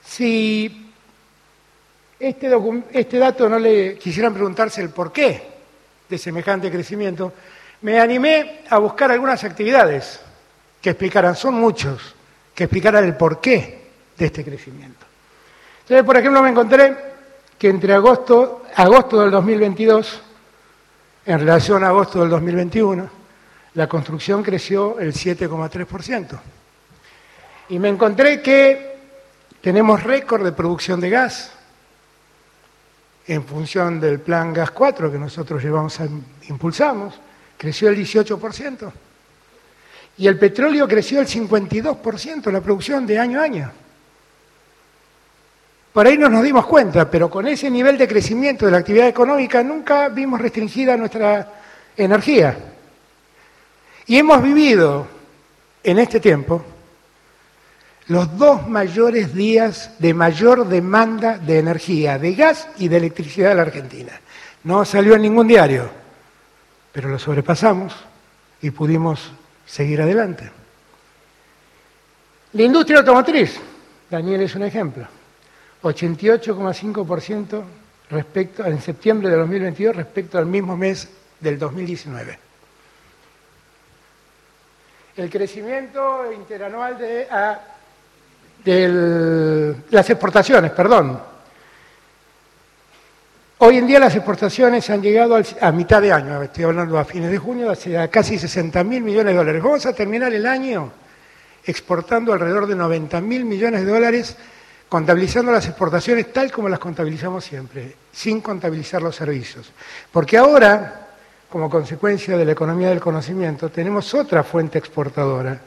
Si 0.04 0.92
este, 2.20 2.50
este 2.92 3.18
dato 3.18 3.48
no 3.48 3.58
le 3.58 3.96
quisieran 3.98 4.34
preguntarse 4.34 4.82
el 4.82 4.90
por 4.90 5.10
qué 5.10 5.42
de 6.08 6.18
semejante 6.18 6.70
crecimiento, 6.70 7.32
me 7.82 7.98
animé 7.98 8.62
a 8.68 8.78
buscar 8.78 9.10
algunas 9.10 9.42
actividades 9.44 10.20
que 10.80 10.90
explicaran, 10.90 11.34
son 11.34 11.54
muchos, 11.54 12.14
que 12.54 12.64
explicara 12.64 12.98
el 13.00 13.16
porqué 13.16 13.86
de 14.16 14.26
este 14.26 14.44
crecimiento. 14.44 15.06
Entonces, 15.82 16.04
por 16.04 16.16
ejemplo, 16.16 16.42
me 16.42 16.50
encontré 16.50 16.96
que 17.58 17.68
entre 17.68 17.94
agosto, 17.94 18.64
agosto 18.74 19.20
del 19.20 19.30
2022, 19.30 20.22
en 21.28 21.38
relación 21.38 21.84
a 21.84 21.88
agosto 21.88 22.20
del 22.20 22.30
2021, 22.30 23.06
la 23.74 23.86
construcción 23.86 24.42
creció 24.42 24.98
el 24.98 25.12
7,3%. 25.12 26.40
Y 27.68 27.78
me 27.78 27.90
encontré 27.90 28.40
que 28.40 28.96
tenemos 29.60 30.02
récord 30.02 30.42
de 30.42 30.52
producción 30.52 30.98
de 31.00 31.10
gas 31.10 31.52
en 33.26 33.44
función 33.44 34.00
del 34.00 34.20
plan 34.20 34.54
Gas 34.54 34.70
4 34.70 35.12
que 35.12 35.18
nosotros 35.18 35.62
llevamos 35.62 36.00
impulsamos, 36.48 37.20
creció 37.58 37.90
el 37.90 37.98
18%. 37.98 38.90
Y 40.16 40.28
el 40.28 40.38
petróleo 40.38 40.88
creció 40.88 41.20
el 41.20 41.26
52% 41.26 42.50
la 42.50 42.62
producción 42.62 43.06
de 43.06 43.18
año 43.18 43.38
a 43.38 43.42
año. 43.44 43.70
Por 45.98 46.06
ahí 46.06 46.16
no 46.16 46.28
nos 46.28 46.44
dimos 46.44 46.64
cuenta, 46.64 47.10
pero 47.10 47.28
con 47.28 47.48
ese 47.48 47.68
nivel 47.68 47.98
de 47.98 48.06
crecimiento 48.06 48.66
de 48.66 48.70
la 48.70 48.78
actividad 48.78 49.08
económica 49.08 49.64
nunca 49.64 50.08
vimos 50.08 50.40
restringida 50.40 50.96
nuestra 50.96 51.54
energía. 51.96 52.56
Y 54.06 54.16
hemos 54.16 54.40
vivido 54.40 55.08
en 55.82 55.98
este 55.98 56.20
tiempo 56.20 56.64
los 58.06 58.38
dos 58.38 58.68
mayores 58.68 59.34
días 59.34 59.90
de 59.98 60.14
mayor 60.14 60.68
demanda 60.68 61.36
de 61.36 61.58
energía, 61.58 62.16
de 62.16 62.32
gas 62.32 62.68
y 62.78 62.86
de 62.86 62.96
electricidad 62.98 63.48
de 63.48 63.54
la 63.56 63.62
Argentina. 63.62 64.12
No 64.62 64.84
salió 64.84 65.16
en 65.16 65.22
ningún 65.22 65.48
diario, 65.48 65.90
pero 66.92 67.08
lo 67.08 67.18
sobrepasamos 67.18 67.92
y 68.62 68.70
pudimos 68.70 69.32
seguir 69.66 70.00
adelante. 70.00 70.48
La 72.52 72.62
industria 72.62 73.00
automotriz, 73.00 73.58
Daniel 74.08 74.42
es 74.42 74.54
un 74.54 74.62
ejemplo, 74.62 75.17
88,5% 75.82 77.62
respecto 78.10 78.64
en 78.64 78.80
septiembre 78.80 79.28
de 79.28 79.36
2022 79.36 79.96
respecto 79.96 80.38
al 80.38 80.46
mismo 80.46 80.76
mes 80.76 81.08
del 81.40 81.58
2019. 81.58 82.38
El 85.16 85.30
crecimiento 85.30 86.32
interanual 86.32 86.96
de, 86.96 87.26
de 88.64 89.74
las 89.90 90.08
exportaciones, 90.10 90.70
perdón, 90.70 91.20
Hoy 93.60 93.76
en 93.76 93.88
día 93.88 93.98
las 93.98 94.14
exportaciones 94.14 94.88
han 94.88 95.02
llegado 95.02 95.36
a 95.60 95.72
mitad 95.72 96.00
de 96.00 96.12
año, 96.12 96.40
estoy 96.44 96.62
hablando 96.62 96.96
a 96.96 97.04
fines 97.04 97.28
de 97.28 97.38
junio, 97.38 97.72
a 97.72 98.06
casi 98.06 98.38
60 98.38 98.84
mil 98.84 99.02
millones 99.02 99.32
de 99.32 99.36
dólares. 99.36 99.60
Vamos 99.60 99.84
a 99.84 99.92
terminar 99.92 100.32
el 100.32 100.46
año 100.46 100.92
exportando 101.64 102.32
alrededor 102.32 102.68
de 102.68 102.76
90 102.76 103.20
mil 103.20 103.44
millones 103.44 103.84
de 103.84 103.90
dólares, 103.90 104.36
contabilizando 104.88 105.52
las 105.52 105.66
exportaciones 105.66 106.32
tal 106.32 106.50
como 106.50 106.68
las 106.68 106.78
contabilizamos 106.78 107.44
siempre, 107.44 107.94
sin 108.12 108.40
contabilizar 108.40 109.02
los 109.02 109.14
servicios. 109.14 109.70
Porque 110.10 110.38
ahora, 110.38 111.08
como 111.48 111.68
consecuencia 111.68 112.36
de 112.36 112.44
la 112.44 112.52
economía 112.52 112.88
del 112.88 113.00
conocimiento, 113.00 113.70
tenemos 113.70 114.14
otra 114.14 114.42
fuente 114.42 114.78
exportadora, 114.78 115.60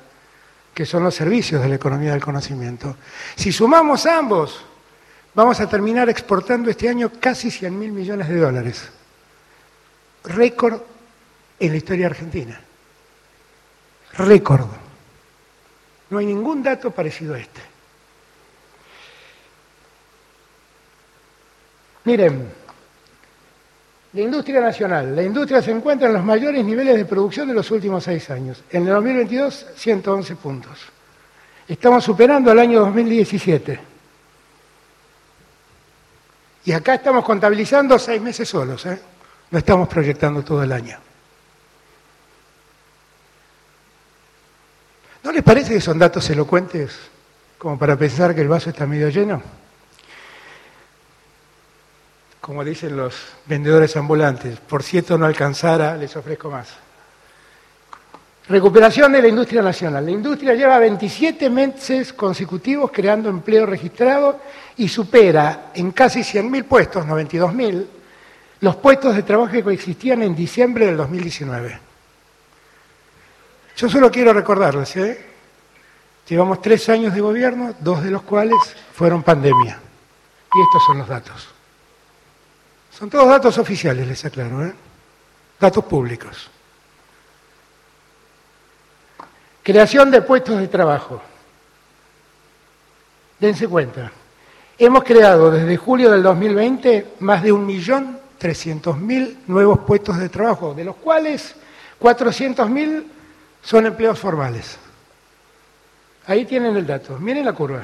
que 0.73 0.85
son 0.85 1.03
los 1.03 1.13
servicios 1.13 1.61
de 1.61 1.69
la 1.69 1.75
economía 1.75 2.11
del 2.11 2.23
conocimiento. 2.23 2.95
Si 3.35 3.51
sumamos 3.51 4.05
ambos, 4.05 4.65
vamos 5.35 5.59
a 5.59 5.69
terminar 5.69 6.09
exportando 6.09 6.69
este 6.69 6.89
año 6.89 7.11
casi 7.19 7.51
100 7.51 7.77
mil 7.77 7.91
millones 7.91 8.27
de 8.27 8.37
dólares. 8.37 8.89
Récord 10.23 10.81
en 11.59 11.71
la 11.71 11.77
historia 11.77 12.07
argentina. 12.07 12.59
Récord. 14.13 14.67
No 16.09 16.17
hay 16.17 16.25
ningún 16.25 16.63
dato 16.63 16.91
parecido 16.91 17.35
a 17.35 17.39
este. 17.39 17.70
Miren, 22.03 22.51
la 24.13 24.21
industria 24.21 24.59
nacional. 24.59 25.15
La 25.15 25.23
industria 25.23 25.61
se 25.61 25.71
encuentra 25.71 26.07
en 26.07 26.13
los 26.13 26.23
mayores 26.23 26.63
niveles 26.65 26.97
de 26.97 27.05
producción 27.05 27.47
de 27.47 27.53
los 27.53 27.71
últimos 27.71 28.03
seis 28.03 28.29
años. 28.29 28.63
En 28.69 28.83
el 28.83 28.93
2022, 28.93 29.67
111 29.75 30.35
puntos. 30.35 30.79
Estamos 31.67 32.03
superando 32.03 32.51
el 32.51 32.59
año 32.59 32.81
2017. 32.81 33.79
Y 36.65 36.71
acá 36.73 36.95
estamos 36.95 37.23
contabilizando 37.23 37.97
seis 37.97 38.21
meses 38.21 38.47
solos, 38.47 38.85
¿eh? 38.85 38.99
no 39.49 39.57
estamos 39.57 39.87
proyectando 39.87 40.43
todo 40.43 40.61
el 40.61 40.71
año. 40.71 40.97
¿No 45.23 45.31
les 45.31 45.43
parece 45.43 45.73
que 45.73 45.81
son 45.81 45.97
datos 45.97 46.29
elocuentes 46.29 46.97
como 47.57 47.79
para 47.79 47.95
pensar 47.95 48.35
que 48.35 48.41
el 48.41 48.47
vaso 48.47 48.69
está 48.69 48.85
medio 48.85 49.09
lleno? 49.09 49.41
Como 52.41 52.63
dicen 52.63 52.97
los 52.97 53.15
vendedores 53.45 53.95
ambulantes, 53.95 54.59
por 54.59 54.81
cierto 54.81 55.15
no 55.15 55.27
alcanzara, 55.27 55.95
les 55.95 56.15
ofrezco 56.15 56.49
más. 56.49 56.69
Recuperación 58.49 59.11
de 59.11 59.21
la 59.21 59.27
industria 59.27 59.61
nacional. 59.61 60.03
La 60.03 60.11
industria 60.11 60.55
lleva 60.55 60.79
27 60.79 61.49
meses 61.51 62.11
consecutivos 62.13 62.89
creando 62.91 63.29
empleo 63.29 63.67
registrado 63.67 64.39
y 64.77 64.87
supera 64.87 65.71
en 65.75 65.91
casi 65.91 66.21
100.000 66.21 66.65
puestos, 66.65 67.05
92.000, 67.05 67.85
los 68.61 68.75
puestos 68.77 69.15
de 69.15 69.21
trabajo 69.21 69.51
que 69.51 69.73
existían 69.73 70.23
en 70.23 70.35
diciembre 70.35 70.87
del 70.87 70.97
2019. 70.97 71.79
Yo 73.77 73.87
solo 73.87 74.11
quiero 74.11 74.33
recordarles, 74.33 74.97
¿eh? 74.97 75.25
llevamos 76.27 76.61
tres 76.61 76.89
años 76.89 77.13
de 77.13 77.21
gobierno, 77.21 77.75
dos 77.79 78.03
de 78.03 78.09
los 78.09 78.23
cuales 78.23 78.57
fueron 78.93 79.21
pandemia. 79.21 79.79
Y 80.53 80.61
estos 80.61 80.83
son 80.85 80.97
los 80.97 81.07
datos. 81.07 81.60
Son 83.01 83.09
todos 83.09 83.29
datos 83.29 83.57
oficiales, 83.57 84.07
les 84.07 84.23
aclaro, 84.25 84.63
¿eh? 84.63 84.75
datos 85.59 85.83
públicos. 85.85 86.51
Creación 89.63 90.11
de 90.11 90.21
puestos 90.21 90.59
de 90.59 90.67
trabajo. 90.67 91.19
Dense 93.39 93.67
cuenta. 93.67 94.11
Hemos 94.77 95.03
creado 95.03 95.49
desde 95.49 95.77
julio 95.77 96.11
del 96.11 96.21
2020 96.21 97.13
más 97.21 97.41
de 97.41 97.51
1.300.000 97.51 99.37
nuevos 99.47 99.79
puestos 99.79 100.19
de 100.19 100.29
trabajo, 100.29 100.75
de 100.75 100.83
los 100.83 100.97
cuales 100.97 101.55
400.000 101.99 103.03
son 103.63 103.87
empleos 103.87 104.19
formales. 104.19 104.77
Ahí 106.27 106.45
tienen 106.45 106.77
el 106.77 106.85
dato. 106.85 107.17
Miren 107.17 107.45
la 107.45 107.53
curva. 107.53 107.83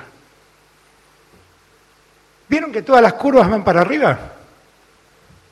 ¿Vieron 2.48 2.72
que 2.72 2.84
todas 2.84 3.02
las 3.02 3.14
curvas 3.14 3.50
van 3.50 3.64
para 3.64 3.82
arriba? 3.82 4.37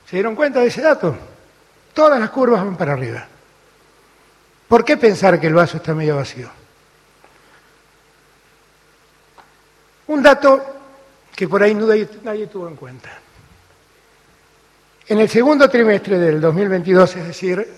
¿Se 0.08 0.16
dieron 0.16 0.36
cuenta 0.36 0.60
de 0.60 0.68
ese 0.68 0.82
dato? 0.82 1.16
Todas 1.92 2.20
las 2.20 2.30
curvas 2.30 2.64
van 2.64 2.76
para 2.76 2.92
arriba. 2.92 3.26
¿Por 4.68 4.84
qué 4.84 4.96
pensar 4.96 5.40
que 5.40 5.48
el 5.48 5.54
vaso 5.54 5.78
está 5.78 5.94
medio 5.94 6.16
vacío? 6.16 6.48
Un 10.08 10.22
dato 10.22 10.64
que 11.34 11.48
por 11.48 11.62
ahí 11.62 11.74
nadie, 11.74 12.46
tuvo 12.46 12.68
en 12.68 12.76
cuenta. 12.76 13.10
En 15.08 15.18
el 15.18 15.28
segundo 15.28 15.68
trimestre 15.68 16.18
del 16.18 16.40
2022, 16.40 17.16
es 17.16 17.26
decir, 17.26 17.74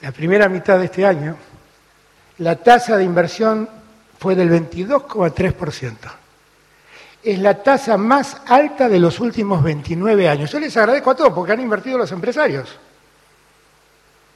la 0.00 0.12
primera 0.12 0.48
mitad 0.48 0.78
de 0.78 0.86
este 0.86 1.04
año, 1.04 1.36
la 2.38 2.56
tasa 2.56 2.96
de 2.96 3.04
inversión 3.04 3.68
fue 4.18 4.34
del 4.34 4.50
22,3%. 4.50 6.25
Es 7.26 7.40
la 7.40 7.60
tasa 7.60 7.96
más 7.96 8.40
alta 8.46 8.88
de 8.88 9.00
los 9.00 9.18
últimos 9.18 9.60
29 9.60 10.28
años. 10.28 10.48
Yo 10.48 10.60
les 10.60 10.76
agradezco 10.76 11.10
a 11.10 11.16
todos 11.16 11.32
porque 11.32 11.50
han 11.50 11.60
invertido 11.60 11.98
los 11.98 12.12
empresarios. 12.12 12.78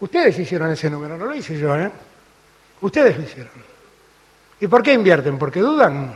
Ustedes 0.01 0.37
hicieron 0.41 0.73
ese 0.73 0.91
número, 0.91 1.17
no 1.17 1.27
lo 1.27 1.35
hice 1.37 1.57
yo, 1.57 1.77
¿eh? 1.77 1.89
Ustedes 2.81 3.17
lo 3.17 3.23
hicieron. 3.23 3.53
¿Y 4.61 4.67
por 4.67 4.83
qué 4.83 4.93
invierten? 4.93 5.39
¿Porque 5.39 5.61
dudan? 5.61 6.13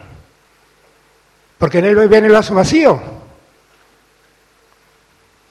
¿Porque 1.58 1.78
en 1.78 1.84
él 1.84 2.08
ven 2.08 2.24
el 2.24 2.32
vaso 2.32 2.56
vacío? 2.56 3.00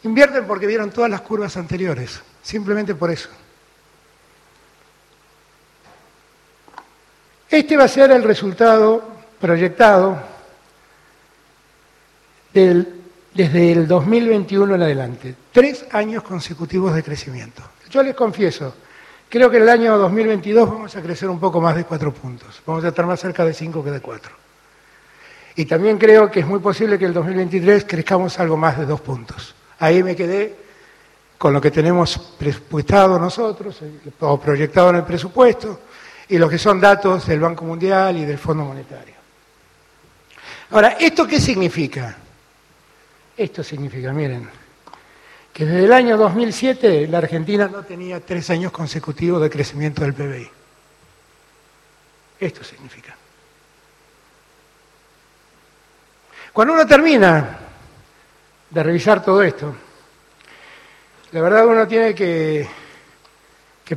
Invierten 0.04 0.46
porque 0.46 0.68
vieron 0.68 0.92
todas 0.92 1.10
las 1.10 1.22
curvas 1.22 1.56
anteriores, 1.56 2.22
simplemente 2.42 2.96
por 2.96 3.10
eso. 3.10 3.30
Este 7.50 7.78
va 7.78 7.86
a 7.86 7.88
ser 7.88 8.12
el 8.12 8.24
resultado 8.24 9.02
proyectado 9.40 10.33
desde 12.54 13.72
el 13.72 13.88
2021 13.88 14.76
en 14.76 14.82
adelante. 14.82 15.36
Tres 15.52 15.86
años 15.92 16.24
consecutivos 16.24 16.94
de 16.94 17.04
crecimiento. 17.04 17.64
Yo 17.90 18.04
les 18.04 18.16
confieso, 18.16 18.76
creo 19.30 19.50
que 19.50 19.58
en 19.58 19.64
el 19.64 19.70
año 19.70 19.98
2022 19.98 20.70
vamos 20.70 20.96
a 20.96 21.02
crecer 21.02 21.30
un 21.30 21.40
poco 21.40 21.60
más 21.60 21.76
de 21.76 21.84
cuatro 21.84 22.14
puntos. 22.14 22.62
Vamos 22.66 22.84
a 22.84 22.90
estar 22.90 23.06
más 23.06 23.20
cerca 23.20 23.44
de 23.44 23.54
cinco 23.54 23.84
que 23.84 23.92
de 23.92 24.00
cuatro. 24.00 24.32
Y 25.56 25.66
también 25.66 25.98
creo 25.98 26.32
que 26.32 26.40
es 26.40 26.48
muy 26.48 26.60
posible 26.60 26.98
que 26.98 27.06
en 27.06 27.10
el 27.10 27.14
2023 27.16 27.86
crezcamos 27.86 28.40
algo 28.40 28.58
más 28.58 28.78
de 28.78 28.86
dos 28.86 29.02
puntos. 29.02 29.54
Ahí 29.80 30.02
me 30.02 30.16
quedé 30.16 30.56
con 31.38 31.54
lo 31.54 31.60
que 31.60 31.72
tenemos 31.72 32.18
presupuestado 32.38 33.20
nosotros, 33.20 33.80
o 34.22 34.40
proyectado 34.40 34.92
en 34.92 34.96
el 34.98 35.04
presupuesto, 35.04 35.82
y 36.30 36.38
lo 36.38 36.48
que 36.48 36.58
son 36.58 36.80
datos 36.80 37.28
del 37.28 37.42
Banco 37.42 37.66
Mundial 37.66 38.18
y 38.18 38.26
del 38.26 38.38
Fondo 38.38 38.64
Monetario. 38.64 39.14
Ahora, 40.72 40.96
¿esto 41.00 41.28
qué 41.28 41.40
significa? 41.40 42.18
Esto 43.36 43.64
significa, 43.64 44.14
miren, 44.14 44.50
que 45.52 45.66
desde 45.66 45.86
el 45.86 45.94
año 45.94 46.18
2007 46.18 47.08
la 47.08 47.20
Argentina 47.20 47.68
no 47.68 47.84
tenía 47.84 48.20
tres 48.20 48.50
años 48.50 48.72
consecutivos 48.72 49.42
de 49.42 49.50
crecimiento 49.50 50.02
del 50.04 50.14
PBI. 50.14 50.50
Esto 52.40 52.64
significa. 52.64 53.16
Cuando 56.52 56.74
uno 56.74 56.86
termina 56.86 57.60
de 58.70 58.84
revisar 58.84 59.24
todo 59.24 59.42
esto, 59.42 59.76
la 61.32 61.42
verdad 61.42 61.66
uno 61.66 61.88
tiene 61.88 62.14
que, 62.14 62.68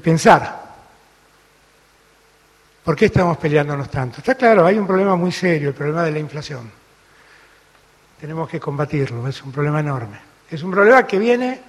pensar, 0.03 0.64
¿por 2.83 2.96
qué 2.96 3.07
estamos 3.07 3.37
peleándonos 3.37 3.90
tanto? 3.90 4.18
Está 4.18 4.35
claro, 4.35 4.64
hay 4.64 4.79
un 4.79 4.87
problema 4.87 5.16
muy 5.16 5.33
serio, 5.33 5.68
el 5.68 5.75
problema 5.75 6.05
de 6.05 6.12
la 6.12 6.18
inflación. 6.18 6.70
Tenemos 8.21 8.49
que 8.49 8.59
combatirlo, 8.59 9.29
es 9.29 9.43
un 9.43 9.53
problema 9.53 9.81
enorme. 9.81 10.19
Es 10.51 10.63
un 10.63 10.71
problema 10.71 11.07
que 11.07 11.19
viene 11.19 11.61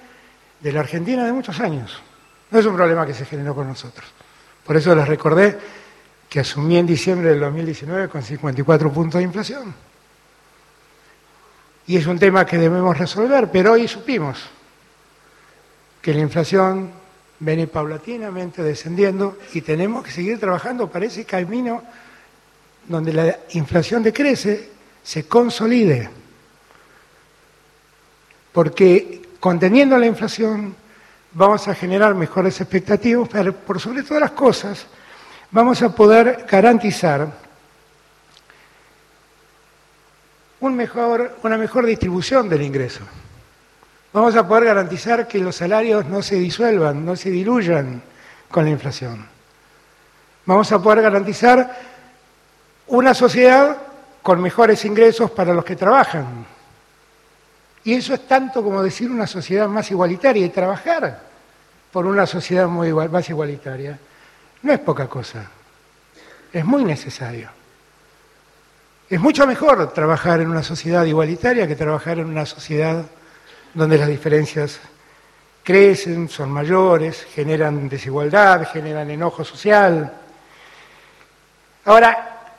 de 0.60 0.72
la 0.72 0.80
Argentina 0.80 1.24
de 1.24 1.32
muchos 1.32 1.60
años. 1.60 2.00
No 2.50 2.58
es 2.58 2.66
un 2.66 2.74
problema 2.74 3.06
que 3.06 3.14
se 3.14 3.24
generó 3.24 3.54
con 3.54 3.68
nosotros. 3.68 4.06
Por 4.64 4.76
eso 4.76 4.94
les 4.94 5.06
recordé 5.06 5.58
que 6.28 6.40
asumí 6.40 6.76
en 6.76 6.86
diciembre 6.86 7.30
del 7.30 7.40
2019 7.40 8.08
con 8.08 8.22
54 8.22 8.92
puntos 8.92 9.18
de 9.18 9.24
inflación. 9.24 9.74
Y 11.86 11.96
es 11.96 12.06
un 12.06 12.18
tema 12.18 12.44
que 12.44 12.58
debemos 12.58 12.96
resolver, 12.96 13.50
pero 13.50 13.72
hoy 13.72 13.88
supimos 13.88 14.38
que 16.02 16.12
la 16.12 16.20
inflación 16.20 16.90
viene 17.40 17.66
paulatinamente 17.66 18.62
descendiendo 18.62 19.38
y 19.54 19.62
tenemos 19.62 20.04
que 20.04 20.10
seguir 20.10 20.38
trabajando 20.38 20.90
para 20.90 21.06
ese 21.06 21.24
camino 21.24 21.82
donde 22.86 23.12
la 23.12 23.38
inflación 23.50 24.02
decrece, 24.02 24.70
se 25.02 25.26
consolide 25.26 26.10
porque 28.52 29.22
conteniendo 29.40 29.96
la 29.98 30.06
inflación 30.06 30.74
vamos 31.32 31.68
a 31.68 31.74
generar 31.74 32.14
mejores 32.14 32.60
expectativas, 32.60 33.28
pero 33.30 33.54
por 33.54 33.80
sobre 33.80 34.02
todas 34.02 34.20
las 34.20 34.32
cosas 34.32 34.86
vamos 35.50 35.82
a 35.82 35.94
poder 35.94 36.46
garantizar 36.48 37.28
una 40.60 41.56
mejor 41.56 41.86
distribución 41.86 42.48
del 42.48 42.62
ingreso. 42.62 43.02
Vamos 44.12 44.34
a 44.36 44.46
poder 44.46 44.64
garantizar 44.64 45.28
que 45.28 45.38
los 45.38 45.56
salarios 45.56 46.06
no 46.06 46.22
se 46.22 46.36
disuelvan, 46.36 47.04
no 47.04 47.14
se 47.14 47.30
diluyan 47.30 48.02
con 48.50 48.64
la 48.64 48.70
inflación. 48.70 49.26
Vamos 50.46 50.72
a 50.72 50.82
poder 50.82 51.02
garantizar 51.02 51.78
una 52.86 53.12
sociedad 53.12 53.76
con 54.22 54.40
mejores 54.40 54.84
ingresos 54.84 55.30
para 55.30 55.52
los 55.52 55.64
que 55.64 55.76
trabajan, 55.76 56.46
y 57.88 57.94
eso 57.94 58.12
es 58.12 58.28
tanto 58.28 58.62
como 58.62 58.82
decir 58.82 59.10
una 59.10 59.26
sociedad 59.26 59.66
más 59.66 59.90
igualitaria 59.90 60.44
y 60.44 60.50
trabajar 60.50 61.22
por 61.90 62.04
una 62.04 62.26
sociedad 62.26 62.68
más 62.68 63.30
igualitaria. 63.30 63.98
No 64.60 64.74
es 64.74 64.78
poca 64.80 65.08
cosa, 65.08 65.50
es 66.52 66.66
muy 66.66 66.84
necesario. 66.84 67.48
Es 69.08 69.18
mucho 69.18 69.46
mejor 69.46 69.90
trabajar 69.94 70.42
en 70.42 70.50
una 70.50 70.62
sociedad 70.62 71.02
igualitaria 71.06 71.66
que 71.66 71.76
trabajar 71.76 72.18
en 72.18 72.26
una 72.26 72.44
sociedad 72.44 73.06
donde 73.72 73.96
las 73.96 74.08
diferencias 74.08 74.80
crecen, 75.64 76.28
son 76.28 76.50
mayores, 76.50 77.26
generan 77.32 77.88
desigualdad, 77.88 78.68
generan 78.70 79.08
enojo 79.08 79.46
social. 79.46 80.12
Ahora, 81.86 82.52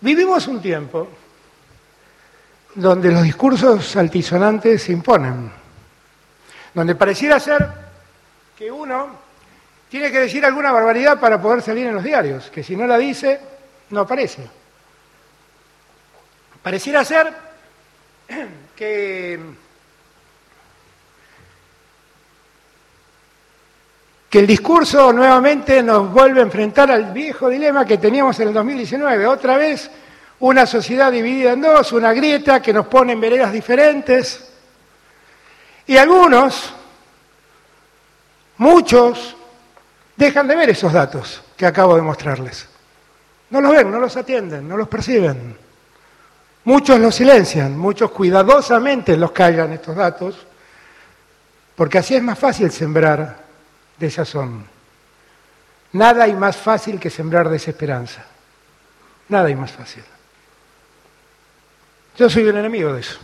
vivimos 0.00 0.48
un 0.48 0.60
tiempo 0.60 1.06
donde 2.74 3.10
los 3.10 3.22
discursos 3.22 3.96
altisonantes 3.96 4.82
se 4.82 4.92
imponen, 4.92 5.50
donde 6.72 6.94
pareciera 6.94 7.38
ser 7.38 7.66
que 8.56 8.70
uno 8.70 9.08
tiene 9.88 10.10
que 10.10 10.20
decir 10.20 10.44
alguna 10.44 10.72
barbaridad 10.72 11.20
para 11.20 11.40
poder 11.40 11.62
salir 11.62 11.86
en 11.86 11.94
los 11.94 12.02
diarios, 12.02 12.50
que 12.50 12.64
si 12.64 12.74
no 12.74 12.86
la 12.86 12.98
dice, 12.98 13.40
no 13.90 14.00
aparece. 14.00 14.48
Pareciera 16.62 17.04
ser 17.04 17.32
que, 18.76 19.38
que 24.28 24.38
el 24.40 24.46
discurso 24.46 25.12
nuevamente 25.12 25.80
nos 25.80 26.10
vuelve 26.10 26.40
a 26.40 26.44
enfrentar 26.44 26.90
al 26.90 27.12
viejo 27.12 27.48
dilema 27.48 27.86
que 27.86 27.98
teníamos 27.98 28.40
en 28.40 28.48
el 28.48 28.54
2019, 28.54 29.26
otra 29.26 29.58
vez 29.58 29.90
una 30.44 30.66
sociedad 30.66 31.10
dividida 31.10 31.52
en 31.52 31.62
dos, 31.62 31.92
una 31.92 32.12
grieta 32.12 32.60
que 32.60 32.72
nos 32.72 32.86
pone 32.86 33.14
en 33.14 33.20
veredas 33.20 33.50
diferentes. 33.50 34.52
Y 35.86 35.96
algunos, 35.96 36.74
muchos, 38.58 39.36
dejan 40.14 40.46
de 40.46 40.54
ver 40.54 40.68
esos 40.68 40.92
datos 40.92 41.42
que 41.56 41.64
acabo 41.64 41.96
de 41.96 42.02
mostrarles. 42.02 42.68
No 43.48 43.62
los 43.62 43.72
ven, 43.72 43.90
no 43.90 43.98
los 43.98 44.14
atienden, 44.18 44.68
no 44.68 44.76
los 44.76 44.86
perciben. 44.86 45.56
Muchos 46.64 47.00
los 47.00 47.14
silencian, 47.14 47.78
muchos 47.78 48.10
cuidadosamente 48.10 49.16
los 49.16 49.32
callan 49.32 49.72
estos 49.72 49.96
datos, 49.96 50.46
porque 51.74 51.98
así 51.98 52.16
es 52.16 52.22
más 52.22 52.38
fácil 52.38 52.70
sembrar 52.70 53.44
desazón. 53.98 54.66
Nada 55.92 56.24
hay 56.24 56.34
más 56.34 56.54
fácil 56.54 57.00
que 57.00 57.08
sembrar 57.08 57.48
desesperanza. 57.48 58.26
Nada 59.30 59.46
hay 59.46 59.54
más 59.54 59.72
fácil. 59.72 60.04
Yo 62.16 62.30
soy 62.30 62.44
un 62.44 62.56
enemigo 62.56 62.92
de 62.92 63.00
eso. 63.00 63.18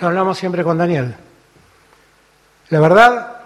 Lo 0.00 0.08
hablamos 0.08 0.36
siempre 0.36 0.64
con 0.64 0.78
Daniel. 0.78 1.14
La 2.70 2.80
verdad 2.80 3.36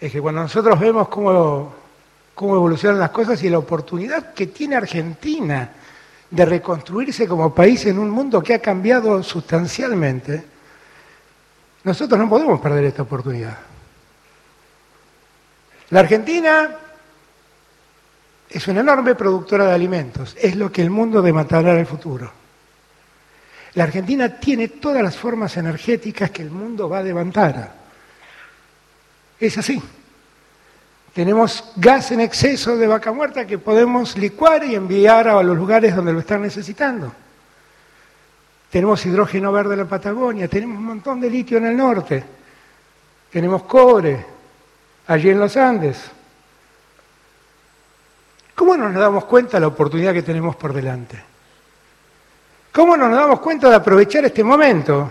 es 0.00 0.12
que 0.12 0.20
cuando 0.20 0.42
nosotros 0.42 0.78
vemos 0.78 1.08
cómo, 1.08 1.74
cómo 2.34 2.54
evolucionan 2.54 3.00
las 3.00 3.10
cosas 3.10 3.42
y 3.42 3.50
la 3.50 3.58
oportunidad 3.58 4.32
que 4.32 4.46
tiene 4.46 4.76
Argentina 4.76 5.70
de 6.30 6.44
reconstruirse 6.44 7.26
como 7.26 7.54
país 7.54 7.84
en 7.86 7.98
un 7.98 8.10
mundo 8.10 8.42
que 8.42 8.54
ha 8.54 8.60
cambiado 8.60 9.22
sustancialmente, 9.22 10.44
nosotros 11.84 12.18
no 12.18 12.28
podemos 12.28 12.60
perder 12.60 12.84
esta 12.84 13.02
oportunidad. 13.02 13.58
La 15.90 16.00
Argentina 16.00 16.76
es 18.48 18.68
una 18.68 18.80
enorme 18.80 19.14
productora 19.14 19.66
de 19.66 19.74
alimentos, 19.74 20.36
es 20.40 20.56
lo 20.56 20.70
que 20.70 20.82
el 20.82 20.90
mundo 20.90 21.20
demandará 21.20 21.72
en 21.72 21.78
el 21.78 21.86
futuro. 21.86 22.30
La 23.74 23.84
Argentina 23.84 24.40
tiene 24.40 24.68
todas 24.68 25.02
las 25.02 25.16
formas 25.16 25.56
energéticas 25.56 26.30
que 26.30 26.42
el 26.42 26.50
mundo 26.50 26.88
va 26.88 26.98
a 26.98 27.02
levantar. 27.02 27.74
Es 29.38 29.58
así. 29.58 29.82
Tenemos 31.12 31.72
gas 31.76 32.10
en 32.12 32.20
exceso 32.20 32.76
de 32.76 32.86
vaca 32.86 33.12
muerta 33.12 33.46
que 33.46 33.58
podemos 33.58 34.16
licuar 34.16 34.64
y 34.64 34.74
enviar 34.74 35.28
a 35.28 35.42
los 35.42 35.56
lugares 35.56 35.94
donde 35.94 36.12
lo 36.12 36.20
están 36.20 36.42
necesitando. 36.42 37.12
Tenemos 38.70 39.04
hidrógeno 39.06 39.52
verde 39.52 39.74
en 39.74 39.80
la 39.80 39.86
Patagonia, 39.86 40.48
tenemos 40.48 40.78
un 40.78 40.84
montón 40.84 41.20
de 41.20 41.30
litio 41.30 41.58
en 41.58 41.66
el 41.66 41.76
norte, 41.76 42.24
tenemos 43.30 43.62
cobre 43.62 44.24
allí 45.06 45.30
en 45.30 45.40
los 45.40 45.56
Andes. 45.56 45.98
¿Cómo 48.56 48.76
no 48.76 48.88
nos 48.88 49.00
damos 49.00 49.26
cuenta 49.26 49.58
de 49.58 49.60
la 49.60 49.66
oportunidad 49.68 50.12
que 50.12 50.22
tenemos 50.22 50.56
por 50.56 50.72
delante? 50.72 51.22
¿Cómo 52.72 52.96
no 52.96 53.06
nos 53.08 53.18
damos 53.18 53.40
cuenta 53.40 53.68
de 53.68 53.76
aprovechar 53.76 54.24
este 54.24 54.42
momento 54.42 55.10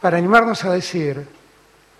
para 0.00 0.18
animarnos 0.18 0.64
a 0.64 0.72
decir, 0.72 1.26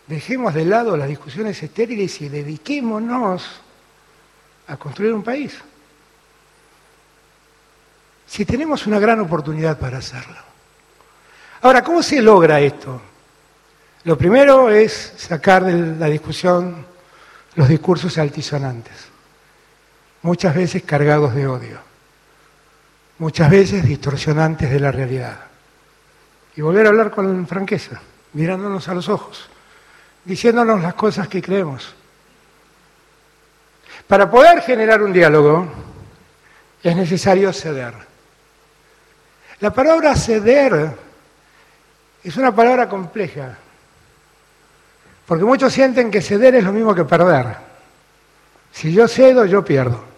dejemos 0.07 0.55
de 0.55 0.67
lado 0.67 0.97
las 0.97 1.09
discusiones 1.09 1.63
estériles 1.63 2.21
y 2.21 2.29
dediquémonos 2.29 3.61
a 4.69 4.77
construir 4.77 5.15
un 5.15 5.23
país? 5.23 5.59
Si 8.27 8.45
tenemos 8.45 8.87
una 8.87 9.01
gran 9.01 9.21
oportunidad 9.21 9.79
para 9.79 9.99
hacerlo. 9.99 10.37
Ahora, 11.63 11.83
¿cómo 11.83 12.03
se 12.03 12.23
logra 12.23 12.61
esto? 12.61 13.01
Lo 14.05 14.17
primero 14.17 14.71
es 14.71 15.15
sacar 15.17 15.65
de 15.65 15.97
la 15.99 16.07
discusión 16.07 16.87
los 17.55 17.69
discursos 17.69 18.17
altisonantes, 18.17 19.09
muchas 20.23 20.55
veces 20.55 20.83
cargados 20.83 21.35
de 21.35 21.47
odio, 21.47 21.79
muchas 23.19 23.51
veces 23.51 23.85
distorsionantes 23.85 24.71
de 24.71 24.81
la 24.81 24.93
realidad. 24.93 25.39
Y 26.57 26.63
volver 26.63 26.87
a 26.87 26.89
hablar 26.91 27.11
con 27.11 27.47
franqueza, 27.47 28.01
mirándonos 28.33 28.89
a 28.89 28.95
los 28.95 29.09
ojos, 29.09 29.49
diciéndonos 30.25 30.83
las 30.83 30.95
cosas 30.95 31.29
que 31.29 31.41
creemos. 31.41 31.95
Para 34.07 34.31
poder 34.31 34.61
generar 34.63 35.03
un 35.03 35.13
diálogo 35.13 35.69
es 36.83 36.97
necesario 36.97 37.53
ceder. 37.53 37.95
La 39.61 39.73
palabra 39.73 40.17
ceder 40.17 40.91
es 42.25 42.37
una 42.37 42.55
palabra 42.55 42.89
compleja, 42.89 43.57
porque 45.27 45.45
muchos 45.45 45.73
sienten 45.73 46.11
que 46.11 46.23
ceder 46.23 46.57
es 46.57 46.65
lo 46.65 46.73
mismo 46.73 46.95
que 46.95 47.05
perder. 47.05 47.57
Si 48.73 48.93
yo 48.93 49.07
cedo, 49.07 49.45
yo 49.45 49.65
pierdo. 49.65 50.10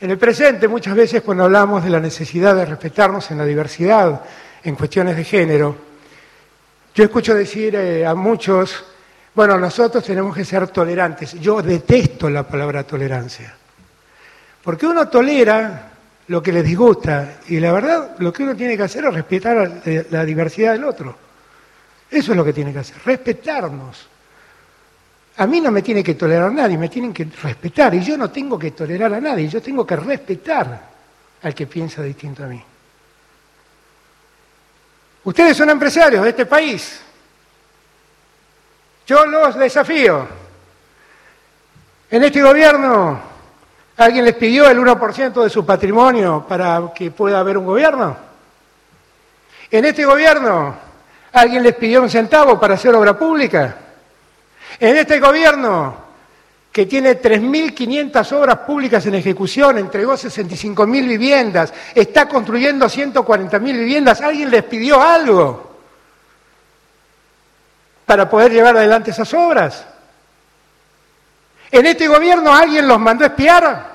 En 0.00 0.10
el 0.10 0.16
presente, 0.16 0.66
muchas 0.66 0.94
veces 0.94 1.22
cuando 1.22 1.44
hablamos 1.44 1.84
de 1.84 1.90
la 1.90 2.00
necesidad 2.00 2.54
de 2.54 2.64
respetarnos 2.64 3.30
en 3.30 3.38
la 3.38 3.44
diversidad, 3.44 4.22
en 4.64 4.74
cuestiones 4.74 5.14
de 5.14 5.24
género, 5.24 5.76
yo 6.94 7.04
escucho 7.04 7.34
decir 7.34 7.76
eh, 7.76 8.06
a 8.06 8.14
muchos, 8.14 8.82
bueno, 9.34 9.58
nosotros 9.58 10.02
tenemos 10.02 10.34
que 10.34 10.44
ser 10.44 10.68
tolerantes. 10.68 11.34
Yo 11.34 11.60
detesto 11.60 12.30
la 12.30 12.48
palabra 12.48 12.84
tolerancia, 12.84 13.54
porque 14.64 14.86
uno 14.86 15.06
tolera 15.08 15.90
lo 16.28 16.42
que 16.42 16.52
les 16.52 16.64
disgusta. 16.64 17.36
Y 17.48 17.60
la 17.60 17.70
verdad, 17.70 18.16
lo 18.18 18.32
que 18.32 18.42
uno 18.42 18.56
tiene 18.56 18.78
que 18.78 18.84
hacer 18.84 19.04
es 19.04 19.12
respetar 19.12 19.82
la 20.10 20.24
diversidad 20.24 20.72
del 20.72 20.84
otro. 20.84 21.14
Eso 22.10 22.32
es 22.32 22.36
lo 22.36 22.44
que 22.44 22.54
tiene 22.54 22.72
que 22.72 22.78
hacer, 22.78 22.96
respetarnos. 23.04 24.08
A 25.40 25.46
mí 25.46 25.60
no 25.60 25.70
me 25.70 25.82
tiene 25.82 26.02
que 26.02 26.14
tolerar 26.14 26.52
nadie, 26.52 26.78
me 26.78 26.88
tienen 26.88 27.12
que 27.12 27.24
respetar. 27.24 27.94
Y 27.94 28.02
yo 28.02 28.16
no 28.16 28.30
tengo 28.30 28.58
que 28.58 28.70
tolerar 28.70 29.12
a 29.14 29.20
nadie, 29.20 29.48
yo 29.48 29.60
tengo 29.60 29.86
que 29.86 29.96
respetar 29.96 30.88
al 31.42 31.54
que 31.54 31.66
piensa 31.66 32.02
distinto 32.02 32.44
a 32.44 32.46
mí. 32.46 32.62
Ustedes 35.24 35.56
son 35.56 35.70
empresarios 35.70 36.22
de 36.24 36.30
este 36.30 36.46
país. 36.46 37.00
Yo 39.06 39.26
los 39.26 39.56
desafío. 39.56 40.26
En 42.10 42.24
este 42.24 42.42
gobierno 42.42 43.30
¿Alguien 44.00 44.24
les 44.24 44.34
pidió 44.34 44.66
el 44.66 44.78
1% 44.78 45.42
de 45.42 45.50
su 45.50 45.66
patrimonio 45.66 46.46
para 46.48 46.90
que 46.94 47.10
pueda 47.10 47.40
haber 47.40 47.58
un 47.58 47.66
gobierno? 47.66 48.16
En 49.70 49.84
este 49.84 50.06
gobierno, 50.06 50.74
¿alguien 51.32 51.62
les 51.62 51.74
pidió 51.74 52.00
un 52.00 52.08
centavo 52.08 52.58
para 52.58 52.76
hacer 52.76 52.94
obra 52.94 53.18
pública? 53.18 53.76
En 54.78 54.96
este 54.96 55.18
gobierno, 55.18 55.96
que 56.72 56.86
tiene 56.86 57.20
3.500 57.20 58.32
obras 58.32 58.58
públicas 58.58 59.04
en 59.06 59.16
ejecución, 59.16 59.78
entregó 59.78 60.12
65.000 60.12 60.86
viviendas, 61.08 61.72
está 61.94 62.28
construyendo 62.28 62.86
140.000 62.86 63.60
viviendas, 63.60 64.20
¿alguien 64.20 64.50
les 64.50 64.62
pidió 64.64 65.02
algo 65.02 65.70
para 68.06 68.28
poder 68.28 68.52
llevar 68.52 68.76
adelante 68.76 69.10
esas 69.10 69.32
obras? 69.34 69.84
¿En 71.72 71.86
este 71.86 72.08
gobierno 72.08 72.54
alguien 72.54 72.86
los 72.86 72.98
mandó 72.98 73.24
a 73.24 73.28
espiar? 73.28 73.90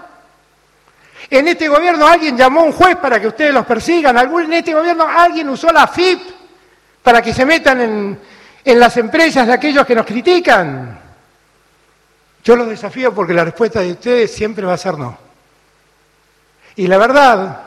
En 1.29 1.47
este 1.47 1.67
gobierno 1.67 2.07
alguien 2.07 2.37
llamó 2.37 2.61
a 2.61 2.63
un 2.63 2.71
juez 2.71 2.97
para 2.97 3.19
que 3.19 3.27
ustedes 3.27 3.53
los 3.53 3.65
persigan. 3.65 4.17
En 4.17 4.53
este 4.53 4.73
gobierno 4.73 5.07
alguien 5.07 5.49
usó 5.49 5.71
la 5.71 5.87
FIP 5.87 6.21
para 7.01 7.21
que 7.21 7.33
se 7.33 7.45
metan 7.45 7.81
en, 7.81 8.19
en 8.65 8.79
las 8.79 8.97
empresas 8.97 9.45
de 9.45 9.53
aquellos 9.53 9.85
que 9.85 9.93
nos 9.93 10.07
critican. 10.07 10.99
Yo 12.43 12.55
los 12.55 12.67
desafío 12.67 13.13
porque 13.13 13.33
la 13.33 13.45
respuesta 13.45 13.79
de 13.79 13.91
ustedes 13.91 14.33
siempre 14.33 14.65
va 14.65 14.73
a 14.73 14.77
ser 14.77 14.97
no. 14.97 15.17
Y 16.75 16.87
la 16.87 16.97
verdad 16.97 17.61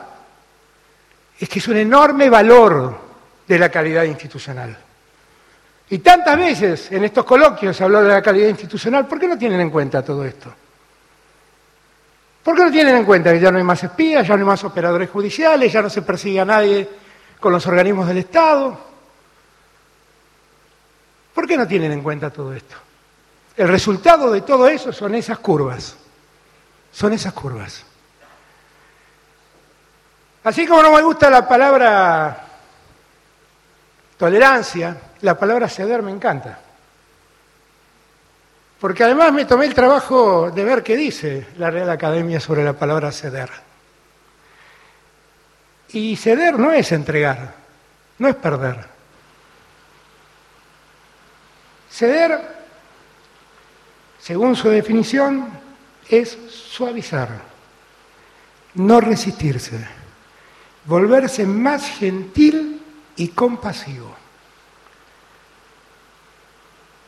es 1.39 1.47
que 1.47 1.59
es 1.59 1.67
un 1.69 1.77
enorme 1.77 2.29
valor 2.29 2.99
de 3.47 3.57
la 3.57 3.69
calidad 3.69 4.03
institucional. 4.03 4.77
Y 5.89 5.99
tantas 5.99 6.37
veces 6.37 6.91
en 6.91 7.05
estos 7.05 7.25
coloquios 7.25 7.75
se 7.75 7.83
habló 7.83 8.03
de 8.03 8.09
la 8.09 8.21
calidad 8.21 8.49
institucional, 8.49 9.07
¿por 9.07 9.19
qué 9.19 9.27
no 9.27 9.37
tienen 9.37 9.59
en 9.61 9.69
cuenta 9.69 10.03
todo 10.03 10.23
esto? 10.23 10.53
¿Por 12.43 12.55
qué 12.55 12.63
no 12.63 12.71
tienen 12.71 12.97
en 12.97 13.05
cuenta 13.05 13.31
que 13.31 13.39
ya 13.39 13.51
no 13.51 13.57
hay 13.57 13.63
más 13.63 13.83
espías, 13.83 14.27
ya 14.27 14.35
no 14.35 14.41
hay 14.41 14.47
más 14.47 14.63
operadores 14.63 15.09
judiciales, 15.09 15.71
ya 15.71 15.81
no 15.81 15.89
se 15.89 16.01
persigue 16.01 16.41
a 16.41 16.45
nadie 16.45 16.87
con 17.39 17.53
los 17.53 17.65
organismos 17.65 18.07
del 18.07 18.19
Estado? 18.19 18.88
¿Por 21.39 21.47
qué 21.47 21.55
no 21.55 21.65
tienen 21.65 21.93
en 21.93 22.03
cuenta 22.03 22.29
todo 22.29 22.51
esto? 22.51 22.75
El 23.55 23.69
resultado 23.69 24.29
de 24.29 24.41
todo 24.41 24.67
eso 24.67 24.91
son 24.91 25.15
esas 25.15 25.39
curvas. 25.39 25.95
Son 26.91 27.13
esas 27.13 27.31
curvas. 27.31 27.85
Así 30.43 30.67
como 30.67 30.83
no 30.83 30.91
me 30.91 31.01
gusta 31.01 31.29
la 31.29 31.47
palabra 31.47 32.45
tolerancia, 34.17 34.97
la 35.21 35.39
palabra 35.39 35.69
ceder 35.69 36.03
me 36.03 36.11
encanta. 36.11 36.59
Porque 38.77 39.05
además 39.05 39.31
me 39.31 39.45
tomé 39.45 39.67
el 39.67 39.73
trabajo 39.73 40.51
de 40.51 40.63
ver 40.65 40.83
qué 40.83 40.97
dice 40.97 41.47
la 41.57 41.71
Real 41.71 41.89
Academia 41.89 42.41
sobre 42.41 42.65
la 42.65 42.73
palabra 42.73 43.13
ceder. 43.13 43.49
Y 45.87 46.17
ceder 46.17 46.59
no 46.59 46.73
es 46.73 46.91
entregar, 46.91 47.53
no 48.17 48.27
es 48.27 48.35
perder. 48.35 48.98
Ceder, 51.89 52.39
según 54.19 54.55
su 54.55 54.69
definición, 54.69 55.47
es 56.07 56.37
suavizar, 56.49 57.29
no 58.75 59.01
resistirse, 59.01 59.79
volverse 60.85 61.45
más 61.45 61.89
gentil 61.89 62.81
y 63.15 63.29
compasivo. 63.29 64.15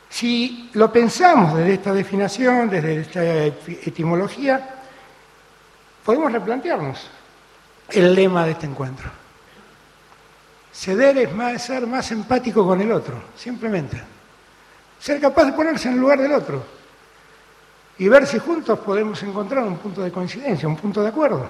Si 0.10 0.70
lo 0.74 0.91
pensamos 0.91 1.58
desde 1.58 1.74
esta 1.74 1.94
definición, 1.94 2.70
desde 2.70 3.02
esta 3.02 3.46
etimología, 3.46 4.82
podemos 6.04 6.32
replantearnos 6.32 7.08
el 7.89 8.13
lema 8.13 8.46
de 8.46 8.52
este 8.52 8.65
encuentro. 8.65 9.10
Ceder 10.74 11.17
es 11.17 11.62
ser 11.62 11.88
más 11.88 12.12
empático 12.12 12.65
con 12.65 12.82
el 12.82 12.91
otro, 12.91 13.24
simplemente. 13.36 14.11
Ser 15.02 15.20
capaz 15.20 15.46
de 15.46 15.54
ponerse 15.54 15.88
en 15.88 15.96
el 15.96 16.00
lugar 16.00 16.22
del 16.22 16.32
otro 16.32 16.64
y 17.98 18.08
ver 18.08 18.28
si 18.28 18.38
juntos 18.38 18.78
podemos 18.80 19.22
encontrar 19.24 19.64
un 19.64 19.78
punto 19.78 20.02
de 20.02 20.12
coincidencia, 20.12 20.68
un 20.68 20.78
punto 20.78 21.02
de 21.02 21.10
acuerdo. 21.10 21.50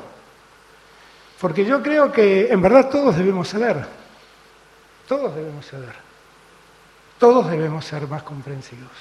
Porque 1.39 1.65
yo 1.65 1.81
creo 1.83 2.11
que 2.11 2.51
en 2.51 2.61
verdad 2.61 2.89
todos 2.89 3.17
debemos 3.17 3.49
ceder, 3.49 3.85
todos 5.05 5.35
debemos 5.35 5.65
ceder, 5.65 5.95
todos 7.19 7.49
debemos 7.49 7.83
ser 7.83 8.07
más 8.07 8.23
comprensivos. 8.23 8.91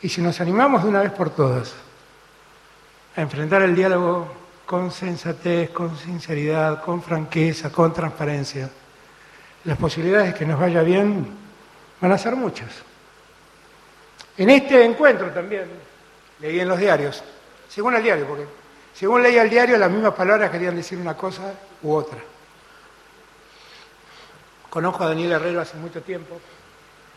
Y 0.00 0.08
si 0.08 0.22
nos 0.22 0.40
animamos 0.40 0.82
de 0.82 0.88
una 0.88 1.00
vez 1.00 1.12
por 1.12 1.30
todas 1.30 1.74
a 3.14 3.20
enfrentar 3.20 3.62
el 3.62 3.74
diálogo 3.74 4.28
con 4.64 4.90
sensatez, 4.90 5.70
con 5.70 5.96
sinceridad, 5.98 6.82
con 6.82 7.02
franqueza, 7.02 7.70
con 7.70 7.92
transparencia, 7.92 8.70
las 9.64 9.76
posibilidades 9.76 10.32
de 10.32 10.38
que 10.38 10.46
nos 10.46 10.58
vaya 10.58 10.82
bien 10.82 11.45
van 12.00 12.12
a 12.12 12.18
ser 12.18 12.36
muchas. 12.36 12.70
En 14.36 14.50
este 14.50 14.84
encuentro 14.84 15.30
también, 15.30 15.68
leí 16.40 16.60
en 16.60 16.68
los 16.68 16.78
diarios, 16.78 17.22
según 17.68 17.94
el 17.96 18.02
diario, 18.02 18.26
porque 18.26 18.46
según 18.94 19.22
leía 19.22 19.42
el 19.42 19.50
diario, 19.50 19.76
las 19.76 19.90
mismas 19.90 20.14
palabras 20.14 20.50
querían 20.50 20.76
decir 20.76 20.98
una 20.98 21.16
cosa 21.16 21.52
u 21.82 21.92
otra. 21.92 22.18
Conozco 24.70 25.04
a 25.04 25.08
Daniel 25.08 25.32
Herrero 25.32 25.60
hace 25.60 25.76
mucho 25.76 26.02
tiempo, 26.02 26.40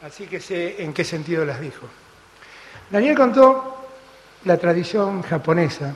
así 0.04 0.28
que 0.28 0.40
sé 0.40 0.82
en 0.84 0.94
qué 0.94 1.04
sentido 1.04 1.46
las 1.46 1.60
dijo. 1.60 1.88
Daniel 2.90 3.16
contó 3.16 3.88
la 4.46 4.58
tradición 4.58 5.22
japonesa 5.22 5.94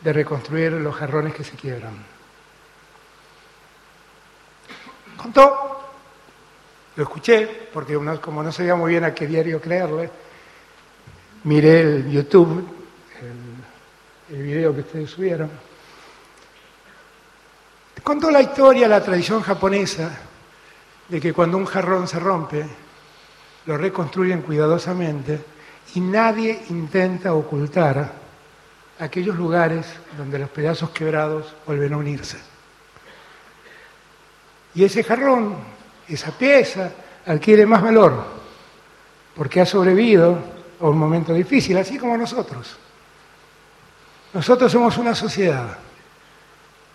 de 0.00 0.12
reconstruir 0.12 0.72
los 0.72 0.94
jarrones 0.94 1.34
que 1.34 1.44
se 1.44 1.56
quiebran. 1.56 1.94
Contó, 5.16 5.73
lo 6.96 7.02
escuché, 7.02 7.68
porque 7.72 7.98
como 8.20 8.42
no 8.42 8.52
sabía 8.52 8.74
muy 8.74 8.92
bien 8.92 9.04
a 9.04 9.14
qué 9.14 9.26
diario 9.26 9.60
creerle, 9.60 10.10
miré 11.44 11.80
el 11.80 12.10
YouTube, 12.10 12.66
el, 14.30 14.36
el 14.36 14.42
video 14.42 14.74
que 14.74 14.80
ustedes 14.80 15.10
subieron. 15.10 15.50
Contó 18.02 18.30
la 18.30 18.42
historia, 18.42 18.86
la 18.86 19.02
tradición 19.02 19.40
japonesa, 19.40 20.10
de 21.08 21.20
que 21.20 21.32
cuando 21.32 21.56
un 21.56 21.66
jarrón 21.66 22.06
se 22.06 22.18
rompe, 22.18 22.64
lo 23.66 23.76
reconstruyen 23.76 24.42
cuidadosamente 24.42 25.40
y 25.94 26.00
nadie 26.00 26.64
intenta 26.70 27.34
ocultar 27.34 28.12
aquellos 28.98 29.36
lugares 29.36 29.86
donde 30.16 30.38
los 30.38 30.50
pedazos 30.50 30.90
quebrados 30.90 31.54
vuelven 31.66 31.94
a 31.94 31.96
unirse. 31.96 32.38
Y 34.74 34.84
ese 34.84 35.04
jarrón, 35.04 35.56
esa 36.08 36.30
pieza, 36.32 36.90
adquiere 37.26 37.66
más 37.66 37.82
valor 37.82 38.34
porque 39.34 39.60
ha 39.60 39.66
sobrevivido 39.66 40.38
a 40.80 40.84
un 40.84 40.98
momento 40.98 41.32
difícil, 41.32 41.76
así 41.76 41.98
como 41.98 42.16
nosotros. 42.16 42.76
Nosotros 44.32 44.70
somos 44.70 44.96
una 44.98 45.14
sociedad 45.14 45.78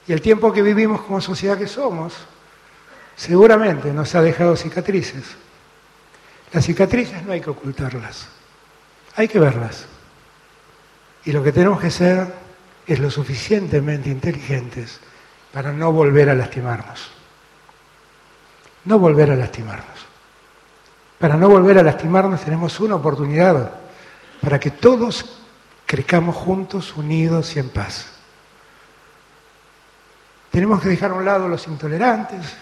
y 0.08 0.14
el 0.14 0.22
tiempo 0.22 0.52
que 0.52 0.62
vivimos 0.62 1.02
como 1.02 1.22
sociedad 1.22 1.58
que 1.58 1.68
somos 1.68 2.14
seguramente 3.16 3.94
nos 3.94 4.14
ha 4.16 4.22
dejado 4.22 4.56
cicatrices. 4.56 5.24
Las 6.52 6.66
cicatrices 6.66 7.24
no 7.24 7.34
hay 7.34 7.42
que 7.42 7.50
ocultarlas, 7.50 8.28
hay 9.16 9.28
que 9.28 9.40
verlas. 9.40 9.86
Y 11.26 11.32
lo 11.32 11.44
que 11.44 11.52
tenemos 11.52 11.80
que 11.80 11.92
ser 11.92 12.34
es 12.88 13.00
lo 13.00 13.12
suficientemente 13.12 14.10
inteligentes 14.10 15.00
para 15.54 15.72
no 15.72 15.92
volver 15.92 16.30
a 16.30 16.36
lastimarnos. 16.36 17.19
No 18.90 18.98
volver 18.98 19.30
a 19.30 19.36
lastimarnos. 19.36 20.00
Para 21.20 21.38
no 21.38 21.48
volver 21.48 21.78
a 21.78 21.84
lastimarnos 21.84 22.42
tenemos 22.42 22.80
una 22.80 22.96
oportunidad 22.96 23.72
para 24.42 24.60
que 24.60 24.72
todos 24.72 25.44
crezcamos 25.86 26.36
juntos, 26.36 26.98
unidos 26.98 27.56
y 27.56 27.60
en 27.60 27.70
paz. 27.70 28.08
Tenemos 30.50 30.82
que 30.82 30.90
dejar 30.90 31.12
a 31.12 31.14
un 31.14 31.24
lado 31.24 31.48
los 31.48 31.68
intolerantes. 31.68 32.56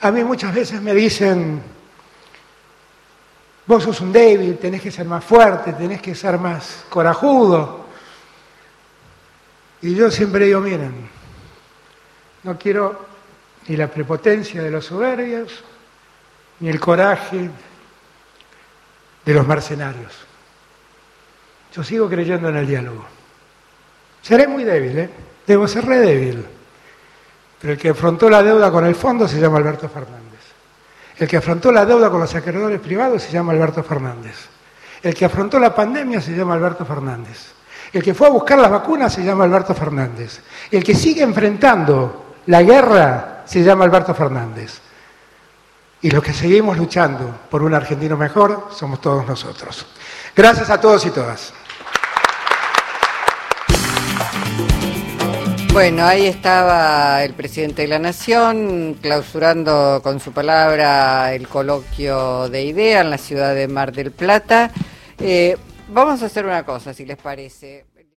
A 0.00 0.10
mí 0.10 0.24
muchas 0.24 0.52
veces 0.52 0.82
me 0.82 0.92
dicen, 0.92 1.62
Vos 3.66 3.84
sos 3.84 4.00
un 4.00 4.10
débil, 4.10 4.58
tenés 4.58 4.82
que 4.82 4.90
ser 4.90 5.06
más 5.06 5.22
fuerte, 5.22 5.72
tenés 5.74 6.02
que 6.02 6.16
ser 6.16 6.36
más 6.36 6.86
corajudo. 6.88 7.84
Y 9.82 9.94
yo 9.94 10.10
siempre 10.10 10.46
digo, 10.46 10.58
miren, 10.58 11.08
no 12.42 12.58
quiero 12.58 13.09
ni 13.70 13.76
la 13.76 13.86
prepotencia 13.86 14.60
de 14.64 14.68
los 14.68 14.86
soberbios, 14.86 15.62
ni 16.58 16.68
el 16.68 16.80
coraje 16.80 17.48
de 19.24 19.32
los 19.32 19.46
mercenarios. 19.46 20.12
Yo 21.72 21.84
sigo 21.84 22.08
creyendo 22.08 22.48
en 22.48 22.56
el 22.56 22.66
diálogo. 22.66 23.04
Seré 24.22 24.48
muy 24.48 24.64
débil, 24.64 24.98
¿eh? 24.98 25.10
Debo 25.46 25.68
ser 25.68 25.86
re 25.86 26.00
débil. 26.00 26.44
Pero 27.60 27.74
el 27.74 27.78
que 27.78 27.90
afrontó 27.90 28.28
la 28.28 28.42
deuda 28.42 28.72
con 28.72 28.84
el 28.84 28.96
fondo 28.96 29.28
se 29.28 29.38
llama 29.38 29.58
Alberto 29.58 29.88
Fernández. 29.88 30.40
El 31.16 31.28
que 31.28 31.36
afrontó 31.36 31.70
la 31.70 31.86
deuda 31.86 32.10
con 32.10 32.18
los 32.18 32.34
acreedores 32.34 32.80
privados 32.80 33.22
se 33.22 33.30
llama 33.30 33.52
Alberto 33.52 33.84
Fernández. 33.84 34.48
El 35.00 35.14
que 35.14 35.26
afrontó 35.26 35.60
la 35.60 35.72
pandemia 35.72 36.20
se 36.20 36.34
llama 36.34 36.54
Alberto 36.54 36.84
Fernández. 36.84 37.52
El 37.92 38.02
que 38.02 38.14
fue 38.14 38.26
a 38.26 38.30
buscar 38.30 38.58
las 38.58 38.70
vacunas 38.72 39.12
se 39.12 39.22
llama 39.22 39.44
Alberto 39.44 39.76
Fernández. 39.76 40.40
El 40.72 40.82
que 40.82 40.96
sigue 40.96 41.22
enfrentando 41.22 42.34
la 42.46 42.62
guerra 42.64 43.29
se 43.50 43.64
llama 43.64 43.84
Alberto 43.84 44.14
Fernández. 44.14 44.80
Y 46.02 46.10
los 46.10 46.22
que 46.22 46.32
seguimos 46.32 46.78
luchando 46.78 47.40
por 47.50 47.64
un 47.64 47.74
argentino 47.74 48.16
mejor 48.16 48.68
somos 48.70 49.00
todos 49.00 49.26
nosotros. 49.26 49.86
Gracias 50.36 50.70
a 50.70 50.80
todos 50.80 51.04
y 51.04 51.10
todas. 51.10 51.52
Bueno, 55.72 56.04
ahí 56.04 56.26
estaba 56.26 57.24
el 57.24 57.34
presidente 57.34 57.82
de 57.82 57.88
la 57.88 57.98
Nación 57.98 58.96
clausurando 59.02 60.00
con 60.02 60.20
su 60.20 60.30
palabra 60.30 61.34
el 61.34 61.48
coloquio 61.48 62.48
de 62.48 62.62
idea 62.62 63.00
en 63.00 63.10
la 63.10 63.18
ciudad 63.18 63.52
de 63.56 63.66
Mar 63.66 63.90
del 63.90 64.12
Plata. 64.12 64.70
Eh, 65.18 65.56
vamos 65.88 66.22
a 66.22 66.26
hacer 66.26 66.46
una 66.46 66.64
cosa, 66.64 66.94
si 66.94 67.04
les 67.04 67.16
parece. 67.16 67.84